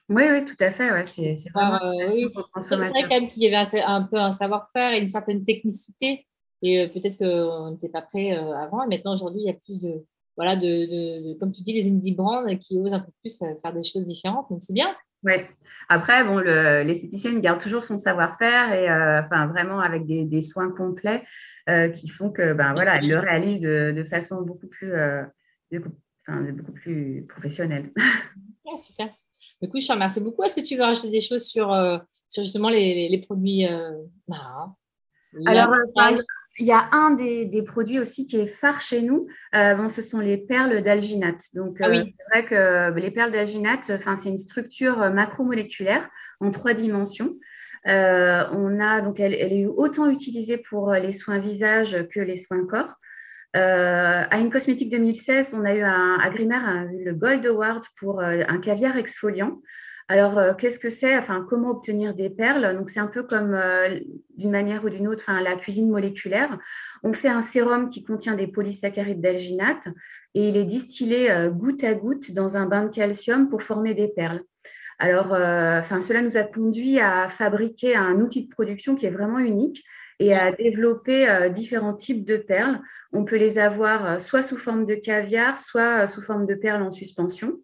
Oui, 0.10 0.24
oui, 0.32 0.46
tout 0.46 0.56
à 0.62 0.72
fait. 0.72 0.92
Ouais. 0.92 1.04
C'est, 1.06 1.36
vraiment 1.54 1.80
oui. 2.10 2.32
C'est 2.62 2.78
vrai 2.78 2.92
quand 2.94 3.10
même 3.10 3.28
qu'il 3.28 3.44
y 3.44 3.54
avait 3.54 3.82
un, 3.82 4.04
peu 4.04 4.16
un 4.16 4.32
savoir-faire 4.32 4.94
et 4.94 5.00
une 5.00 5.08
certaine 5.08 5.44
technicité. 5.44 6.26
Et 6.64 6.88
peut-être 6.88 7.18
qu'on 7.18 7.72
n'était 7.72 7.90
pas 7.90 8.02
prêt 8.02 8.32
avant. 8.32 8.84
Et 8.84 8.88
maintenant, 8.88 9.14
aujourd'hui, 9.14 9.42
il 9.42 9.48
y 9.48 9.50
a 9.50 9.54
plus 9.54 9.82
de, 9.82 10.06
voilà, 10.38 10.56
de, 10.56 11.34
comme 11.40 11.52
tu 11.52 11.64
dis, 11.64 11.74
les 11.74 11.90
indie 11.90 12.14
brands 12.14 12.46
qui 12.58 12.80
osent 12.80 12.94
un 12.94 13.00
peu 13.00 13.12
plus 13.22 13.42
euh, 13.42 13.48
faire 13.62 13.74
des 13.74 13.84
choses 13.84 14.04
différentes. 14.04 14.46
Donc, 14.52 14.62
c'est 14.62 14.74
bien. 14.74 14.96
Oui. 15.24 15.34
Après, 15.90 16.24
bon, 16.24 16.38
l'esthéticienne 16.38 17.40
garde 17.40 17.60
toujours 17.60 17.82
son 17.82 17.98
savoir-faire 17.98 18.72
et 18.74 18.88
euh, 18.88 19.22
enfin 19.24 19.48
vraiment 19.48 19.80
avec 19.80 20.06
des, 20.06 20.42
soins 20.42 20.70
complets 20.70 21.24
euh, 21.70 21.90
qui 21.90 22.08
font 22.08 22.30
que 22.30 22.54
ben 22.54 22.74
voilà, 22.74 22.98
elle 22.98 23.08
le 23.08 23.18
réalise 23.18 23.60
de, 23.62 24.04
façon 24.04 24.44
beaucoup 24.44 24.68
plus, 24.68 24.94
beaucoup 25.72 26.72
plus 26.74 27.26
professionnelle. 27.28 27.92
super. 28.78 29.10
Du 29.60 29.70
coup, 29.70 29.80
je 29.82 29.88
te 29.88 29.92
remercie 29.92 30.22
beaucoup. 30.22 30.44
Est-ce 30.44 30.56
que 30.56 30.62
tu 30.62 30.76
veux 30.76 30.84
rajouter 30.84 31.10
des 31.10 31.22
choses 31.22 31.46
sur, 31.46 31.74
sur 32.30 32.44
justement 32.44 32.70
les, 32.70 33.24
produits 33.26 33.66
bah, 34.28 34.76
Alors, 35.48 35.74
il 36.60 36.66
y 36.66 36.72
a 36.72 36.90
un 36.92 37.12
des, 37.12 37.64
produits 37.64 38.00
aussi 38.00 38.26
qui 38.26 38.38
est 38.38 38.48
phare 38.48 38.82
chez 38.82 39.02
nous. 39.02 39.28
Euh, 39.56 39.76
bon, 39.76 39.90
ce 39.90 40.02
sont 40.02 40.20
les 40.20 40.38
perles 40.38 40.82
d'alginate. 40.82 41.44
Donc, 41.54 41.78
ah 41.82 41.88
euh, 41.88 42.04
c'est 42.04 42.40
vrai 42.40 42.46
que 42.46 42.56
euh, 42.56 42.92
les 42.96 43.12
perles 43.12 43.32
d'alginate, 43.32 43.92
enfin, 43.94 44.18
c'est 44.18 44.30
une 44.30 44.38
structure 44.38 45.12
macromoléculaire 45.12 46.10
en 46.40 46.50
trois 46.50 46.74
dimensions. 46.74 47.36
on 47.86 48.80
a 48.80 49.02
donc, 49.02 49.20
elle, 49.20 49.34
est 49.34 49.66
autant 49.66 50.10
utilisée 50.10 50.58
pour 50.58 50.94
les 50.94 51.12
soins 51.12 51.40
visage 51.40 51.96
que 52.14 52.20
les 52.20 52.38
soins 52.38 52.66
corps. 52.66 52.96
à 53.54 54.40
une 54.40 54.50
cosmétique 54.50 54.92
2016, 54.92 55.54
on 55.54 55.64
a 55.64 55.74
eu 55.76 55.84
un, 55.84 56.18
à 56.20 56.30
le 56.30 57.14
Gold 57.14 57.46
Award 57.46 57.84
pour 58.00 58.22
un 58.22 58.58
caviar 58.60 58.98
exfoliant. 58.98 59.62
Alors, 60.10 60.38
euh, 60.38 60.54
qu'est-ce 60.54 60.80
que 60.80 60.90
c'est? 60.90 61.18
Enfin, 61.18 61.46
comment 61.50 61.70
obtenir 61.72 62.16
des 62.16 62.30
perles? 62.30 62.78
Donc, 62.78 62.90
c'est 62.90 63.02
un 63.02 63.08
peu 63.08 63.24
comme 63.24 63.54
euh, 63.54 64.00
d'une 64.38 64.52
manière 64.52 64.86
ou 64.86 64.90
d'une 64.90 65.08
autre, 65.08 65.22
enfin, 65.28 65.42
la 65.42 65.56
cuisine 65.58 65.90
moléculaire. 65.90 66.58
On 67.04 67.12
fait 67.12 67.28
un 67.28 67.42
sérum 67.42 67.90
qui 67.90 68.06
contient 68.06 68.36
des 68.36 68.48
polysaccharides 68.48 69.20
d'alginate 69.20 69.90
et 70.34 70.48
il 70.48 70.56
est 70.56 70.64
distillé 70.66 71.30
euh, 71.30 71.50
goutte 71.50 71.84
à 71.84 71.94
goutte 71.94 72.32
dans 72.32 72.56
un 72.56 72.68
bain 72.68 72.86
de 72.86 72.90
calcium 72.90 73.50
pour 73.50 73.64
former 73.64 73.94
des 73.94 74.08
perles. 74.08 74.44
Alors, 75.00 75.28
enfin, 75.28 76.02
cela 76.02 76.24
nous 76.24 76.38
a 76.38 76.44
conduit 76.44 77.00
à 77.00 77.30
fabriquer 77.30 77.96
un 77.96 78.20
outil 78.20 78.46
de 78.46 78.50
production 78.50 78.96
qui 78.96 79.06
est 79.06 79.12
vraiment 79.12 79.38
unique 79.38 79.84
et 80.18 80.34
à 80.34 80.52
développer 80.52 81.52
différents 81.52 81.94
types 81.94 82.26
de 82.26 82.36
perles. 82.38 82.82
On 83.14 83.24
peut 83.24 83.36
les 83.36 83.60
avoir 83.60 84.20
soit 84.20 84.42
sous 84.42 84.58
forme 84.58 84.88
de 84.88 84.96
caviar, 84.96 85.60
soit 85.60 86.08
sous 86.08 86.24
forme 86.24 86.48
de 86.48 86.56
perles 86.56 86.82
en 86.82 86.92
suspension. 86.92 87.60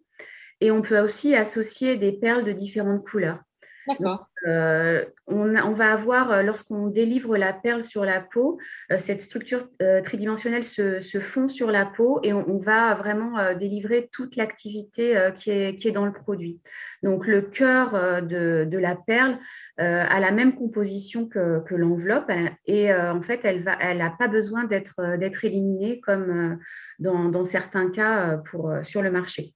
Et 0.60 0.70
on 0.70 0.82
peut 0.82 1.00
aussi 1.00 1.34
associer 1.34 1.96
des 1.96 2.12
perles 2.12 2.44
de 2.44 2.52
différentes 2.52 3.06
couleurs. 3.06 3.40
D'accord. 3.86 4.28
Euh, 4.46 5.04
on, 5.26 5.72
va 5.72 5.92
avoir, 5.92 6.30
euh, 6.30 6.42
lorsqu'on 6.42 6.88
délivre 6.88 7.36
la 7.36 7.52
perle 7.52 7.82
sur 7.82 8.04
la 8.04 8.20
peau, 8.20 8.58
euh, 8.92 8.98
cette 8.98 9.20
structure 9.20 9.60
tridimensionnelle 10.04 10.64
se, 10.64 11.00
fond 11.20 11.48
sur 11.48 11.70
la 11.70 11.86
peau 11.86 12.20
et 12.22 12.32
on, 12.32 12.58
va 12.58 12.94
vraiment 12.94 13.54
délivrer 13.54 14.08
toute 14.12 14.36
l'activité 14.36 15.30
qui, 15.34 15.50
est, 15.50 15.92
dans 15.92 16.06
le 16.06 16.12
produit. 16.12 16.60
Donc, 17.02 17.26
le 17.26 17.42
cœur 17.42 18.22
de, 18.22 18.78
la 18.78 18.96
perle 18.96 19.38
a 19.78 20.20
la 20.20 20.30
même 20.30 20.54
composition 20.54 21.26
que, 21.28 21.74
l'enveloppe 21.74 22.30
et 22.66 22.94
en 22.94 23.22
fait, 23.22 23.40
elle 23.44 23.64
n'a 23.64 23.76
elle 23.80 24.02
pas 24.18 24.28
besoin 24.28 24.64
d'être 24.64 25.44
éliminée 25.44 26.00
comme 26.00 26.58
dans, 26.98 27.28
dans, 27.28 27.44
certains 27.44 27.90
cas 27.90 28.38
pour, 28.38 28.72
sur 28.82 29.02
le 29.02 29.10
marché. 29.10 29.54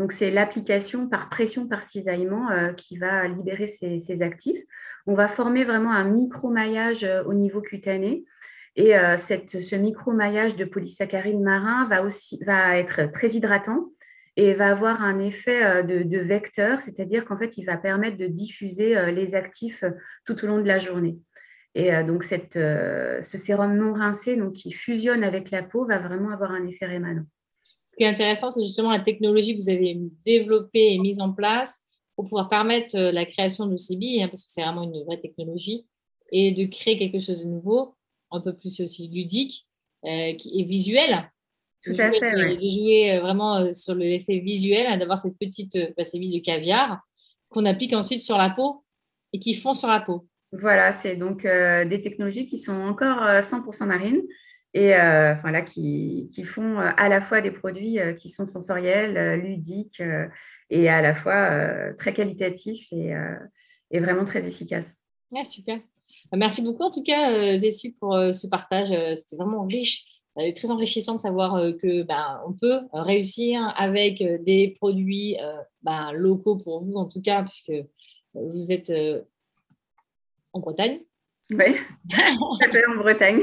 Donc, 0.00 0.12
c'est 0.12 0.30
l'application 0.30 1.08
par 1.08 1.28
pression, 1.28 1.68
par 1.68 1.84
cisaillement 1.84 2.50
euh, 2.50 2.72
qui 2.72 2.96
va 2.96 3.28
libérer 3.28 3.66
ces, 3.66 4.22
actifs. 4.22 4.62
On 5.06 5.12
va 5.12 5.28
former 5.28 5.62
vraiment 5.62 5.92
un 5.92 6.04
micro-maillage 6.04 7.04
euh, 7.04 7.22
au 7.24 7.34
niveau 7.34 7.60
cutané. 7.60 8.24
Et 8.76 8.96
euh, 8.96 9.18
ce 9.18 9.76
micro-maillage 9.76 10.56
de 10.56 10.64
polysaccharides 10.64 11.42
marins 11.42 11.86
va, 11.86 12.02
aussi, 12.02 12.42
va 12.46 12.78
être 12.78 13.12
très 13.12 13.32
hydratant 13.32 13.90
et 14.36 14.54
va 14.54 14.70
avoir 14.70 15.02
un 15.02 15.18
effet 15.18 15.84
de, 15.84 16.18
vecteur, 16.18 16.80
c'est-à-dire 16.80 17.26
qu'en 17.26 17.36
fait, 17.36 17.58
il 17.58 17.66
va 17.66 17.76
permettre 17.76 18.16
de 18.16 18.26
diffuser 18.26 19.12
les 19.12 19.34
actifs 19.34 19.84
tout 20.24 20.42
au 20.44 20.46
long 20.46 20.60
de 20.60 20.68
la 20.68 20.78
journée. 20.78 21.18
Et 21.74 21.90
donc, 22.04 22.22
ce 22.22 23.20
sérum 23.22 23.76
non 23.76 23.92
rincé, 23.92 24.36
donc, 24.36 24.52
qui 24.52 24.70
fusionne 24.70 25.24
avec 25.24 25.50
la 25.50 25.62
peau, 25.62 25.84
va 25.84 25.98
vraiment 25.98 26.30
avoir 26.30 26.52
un 26.52 26.64
effet 26.66 26.86
rémanent. 26.86 27.26
Ce 27.90 27.96
qui 27.96 28.04
est 28.04 28.06
intéressant, 28.06 28.50
c'est 28.50 28.62
justement 28.62 28.92
la 28.92 29.00
technologie 29.00 29.52
que 29.52 29.60
vous 29.60 29.68
avez 29.68 29.98
développée 30.24 30.94
et 30.94 30.98
mise 30.98 31.18
en 31.18 31.32
place 31.32 31.80
pour 32.14 32.26
pouvoir 32.26 32.48
permettre 32.48 32.96
euh, 32.96 33.10
la 33.10 33.26
création 33.26 33.66
de 33.66 33.76
ces 33.76 33.96
billes, 33.96 34.22
hein, 34.22 34.28
parce 34.28 34.44
que 34.44 34.50
c'est 34.52 34.62
vraiment 34.62 34.84
une 34.84 35.02
vraie 35.02 35.20
technologie, 35.20 35.88
et 36.30 36.52
de 36.52 36.66
créer 36.66 36.96
quelque 36.96 37.18
chose 37.18 37.42
de 37.42 37.48
nouveau, 37.48 37.96
un 38.30 38.40
peu 38.40 38.54
plus 38.54 38.78
aussi 38.78 39.08
ludique 39.08 39.66
euh, 40.04 40.32
et 40.38 40.62
visuel. 40.62 41.32
Tout 41.82 41.94
à 41.98 42.12
fait. 42.12 42.54
De 42.54 42.70
jouer 42.70 43.14
euh, 43.14 43.20
vraiment 43.22 43.74
sur 43.74 43.96
l'effet 43.96 44.38
visuel, 44.38 44.86
hein, 44.86 44.96
d'avoir 44.96 45.18
cette 45.18 45.36
petite 45.36 45.76
bah, 45.96 46.04
ces 46.04 46.20
billes 46.20 46.38
de 46.38 46.44
caviar 46.44 47.00
qu'on 47.48 47.66
applique 47.66 47.92
ensuite 47.92 48.20
sur 48.20 48.38
la 48.38 48.50
peau 48.50 48.84
et 49.32 49.40
qui 49.40 49.54
font 49.54 49.74
sur 49.74 49.88
la 49.88 49.98
peau. 49.98 50.28
Voilà, 50.52 50.92
c'est 50.92 51.16
donc 51.16 51.42
des 51.42 52.00
technologies 52.02 52.46
qui 52.46 52.58
sont 52.58 52.80
encore 52.80 53.22
100% 53.22 53.86
marines 53.86 54.22
et 54.72 54.94
euh, 54.94 55.34
voilà, 55.34 55.62
qui, 55.62 56.30
qui, 56.32 56.44
font 56.44 56.78
euh, 56.78 56.90
à 56.96 57.08
la 57.08 57.20
fois 57.20 57.40
des 57.40 57.50
produits 57.50 57.98
euh, 57.98 58.12
qui 58.12 58.28
sont 58.28 58.46
sensoriels, 58.46 59.40
ludiques 59.40 60.02
et 60.70 60.88
à 60.88 61.02
la 61.02 61.14
fois 61.14 61.92
très 61.94 62.14
qualitatifs 62.14 62.92
et, 62.92 63.12
et, 63.90 63.98
vraiment 63.98 64.24
très 64.24 64.46
efficaces. 64.46 65.02
Ah, 65.34 65.44
super. 65.44 65.78
Bah, 66.30 66.38
merci 66.38 66.62
beaucoup 66.62 66.84
en 66.84 66.90
tout 66.90 67.02
cas, 67.02 67.56
Zécie, 67.56 67.92
pour 67.92 68.14
ce 68.14 68.46
partage. 68.46 68.88
C'était 69.16 69.36
vraiment 69.36 69.64
riche. 69.66 70.04
Très 70.54 70.70
enrichissant 70.70 71.14
de 71.14 71.18
savoir 71.18 71.60
que 71.82 72.02
ben, 72.04 72.40
peut 72.60 72.80
réussir 72.92 73.74
avec 73.76 74.22
des 74.44 74.76
produits 74.78 75.36
ben, 75.82 76.12
locaux 76.12 76.56
pour 76.56 76.80
vous, 76.80 76.94
en 76.94 77.06
tout 77.06 77.20
cas, 77.20 77.42
puisque 77.42 77.72
vous 78.34 78.70
êtes 78.70 78.92
en 80.52 80.60
Bretagne. 80.60 81.00
Oui, 81.52 81.76
en 82.88 82.96
Bretagne. 82.96 83.40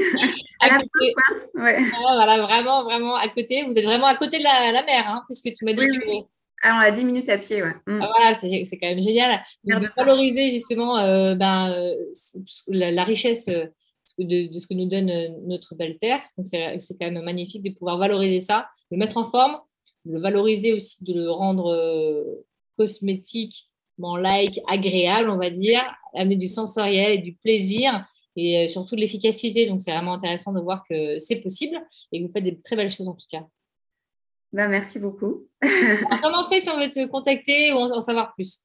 à, 0.60 0.68
la 0.68 0.78
pointe, 0.78 1.48
ouais. 1.54 1.78
Ah, 1.94 2.14
voilà, 2.14 2.42
vraiment, 2.42 2.84
vraiment 2.84 3.14
à 3.16 3.28
côté. 3.28 3.64
Vous 3.64 3.76
êtes 3.76 3.84
vraiment 3.84 4.06
à 4.06 4.16
côté 4.16 4.38
de 4.38 4.44
la, 4.44 4.82
mer, 4.82 5.04
hein, 5.06 5.22
puisque 5.26 5.54
tu 5.54 5.64
m'as 5.64 5.72
dit 5.72 5.86
que. 5.86 6.08
Oui. 6.08 6.24
Alors, 6.62 6.80
à 6.80 6.90
10 6.90 7.04
minutes 7.04 7.28
à 7.28 7.38
pied, 7.38 7.62
ouais. 7.62 7.74
Mm. 7.86 8.00
Ah, 8.02 8.10
voilà, 8.16 8.34
c'est 8.34 8.78
quand 8.78 8.88
même 8.88 9.02
génial. 9.02 9.40
de 9.64 9.88
valoriser 9.96 10.50
justement 10.52 10.98
euh, 10.98 11.34
ben, 11.34 11.70
euh, 11.72 11.94
la, 12.68 13.04
richesse 13.04 13.48
euh, 13.48 13.66
de, 14.18 14.52
de, 14.52 14.58
ce 14.58 14.66
que 14.66 14.74
nous 14.74 14.86
donne 14.86 15.12
notre 15.46 15.74
belle 15.74 15.98
terre. 15.98 16.20
Donc, 16.36 16.46
c'est 16.46 16.98
quand 16.98 17.10
même 17.10 17.22
magnifique 17.22 17.62
de 17.62 17.70
pouvoir 17.70 17.98
valoriser 17.98 18.40
ça, 18.40 18.68
le 18.90 18.96
mettre 18.96 19.18
en 19.18 19.30
forme, 19.30 19.58
le 20.04 20.20
valoriser 20.20 20.72
aussi, 20.72 21.04
de 21.04 21.14
le 21.14 21.30
rendre 21.30 22.44
cosmétique 22.76 23.68
like, 23.98 24.60
agréable, 24.68 25.30
on 25.30 25.36
va 25.36 25.50
dire, 25.50 25.82
amener 26.14 26.36
du 26.36 26.46
sensoriel 26.46 27.18
et 27.18 27.22
du 27.22 27.34
plaisir 27.34 28.04
et 28.38 28.64
euh, 28.64 28.68
surtout 28.68 28.94
de 28.94 29.00
l'efficacité. 29.00 29.66
Donc, 29.66 29.82
c'est 29.82 29.92
vraiment 29.92 30.14
intéressant 30.14 30.52
de 30.52 30.60
voir 30.60 30.84
que 30.88 31.18
c'est 31.18 31.40
possible 31.40 31.76
et 32.12 32.20
que 32.20 32.26
vous 32.26 32.32
faites 32.32 32.44
des 32.44 32.60
très 32.60 32.76
belles 32.76 32.90
choses 32.90 33.08
en 33.08 33.14
tout 33.14 33.26
cas. 33.30 33.44
Ben, 34.52 34.68
merci 34.68 34.98
beaucoup. 34.98 35.46
comment 36.22 36.46
on 36.46 36.48
fait 36.48 36.60
si 36.60 36.70
on 36.70 36.78
veut 36.78 36.90
te 36.90 37.06
contacter 37.08 37.72
ou 37.72 37.78
en, 37.78 38.00
savoir 38.00 38.34
plus? 38.34 38.62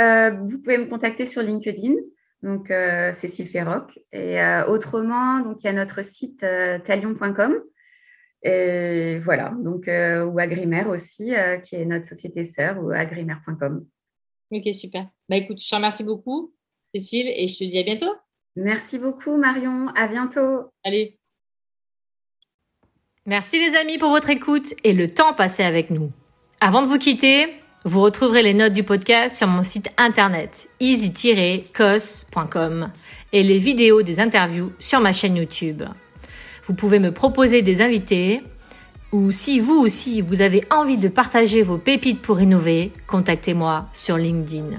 Euh, 0.00 0.30
Vous 0.46 0.60
pouvez 0.60 0.78
me 0.78 0.86
contacter 0.86 1.26
sur 1.26 1.42
LinkedIn, 1.42 1.94
donc 2.42 2.70
euh, 2.70 3.12
Cécile 3.12 3.46
Ferroc. 3.46 3.98
Et 4.12 4.38
autrement, 4.66 5.40
donc 5.40 5.62
il 5.62 5.66
y 5.66 5.68
a 5.68 5.74
notre 5.74 6.02
site 6.02 6.44
talion.com. 6.84 7.54
Et 8.44 9.20
voilà, 9.20 9.52
donc 9.62 9.86
ou 9.86 10.38
Agrimer 10.40 10.86
aussi, 10.86 11.32
qui 11.64 11.76
est 11.76 11.84
notre 11.84 12.06
société 12.06 12.44
sœur, 12.44 12.82
ou 12.82 12.90
agrimer.com. 12.90 13.86
Ok, 14.50 14.74
super. 14.74 15.08
Bah 15.28 15.36
écoute, 15.36 15.62
je 15.62 15.68
te 15.68 15.74
remercie 15.74 16.02
beaucoup, 16.02 16.52
Cécile, 16.92 17.28
et 17.28 17.48
je 17.48 17.56
te 17.56 17.64
dis 17.64 17.78
à 17.78 17.82
bientôt. 17.82 18.12
Merci 18.56 18.98
beaucoup, 18.98 19.36
Marion. 19.38 19.88
À 19.96 20.06
bientôt. 20.08 20.70
Allez. 20.84 21.18
Merci 23.24 23.58
les 23.58 23.74
amis 23.76 23.96
pour 23.98 24.10
votre 24.10 24.30
écoute 24.30 24.74
et 24.84 24.92
le 24.92 25.08
temps 25.08 25.32
passé 25.32 25.62
avec 25.62 25.90
nous. 25.90 26.10
Avant 26.60 26.82
de 26.82 26.88
vous 26.88 26.98
quitter, 26.98 27.46
vous 27.84 28.00
retrouverez 28.00 28.42
les 28.42 28.52
notes 28.52 28.72
du 28.72 28.82
podcast 28.82 29.36
sur 29.38 29.46
mon 29.46 29.62
site 29.62 29.90
internet 29.96 30.68
easy-cos.com 30.80 31.70
et 33.32 33.42
les 33.42 33.58
vidéos 33.58 34.02
des 34.02 34.20
interviews 34.20 34.72
sur 34.78 35.00
ma 35.00 35.12
chaîne 35.12 35.36
YouTube. 35.36 35.82
Vous 36.66 36.74
pouvez 36.74 36.98
me 36.98 37.12
proposer 37.12 37.62
des 37.62 37.80
invités 37.80 38.42
ou 39.12 39.30
si 39.30 39.60
vous 39.60 39.78
aussi 39.78 40.20
vous 40.20 40.42
avez 40.42 40.64
envie 40.70 40.98
de 40.98 41.08
partager 41.08 41.62
vos 41.62 41.78
pépites 41.78 42.20
pour 42.22 42.40
innover, 42.40 42.92
contactez-moi 43.06 43.86
sur 43.92 44.16
LinkedIn. 44.16 44.78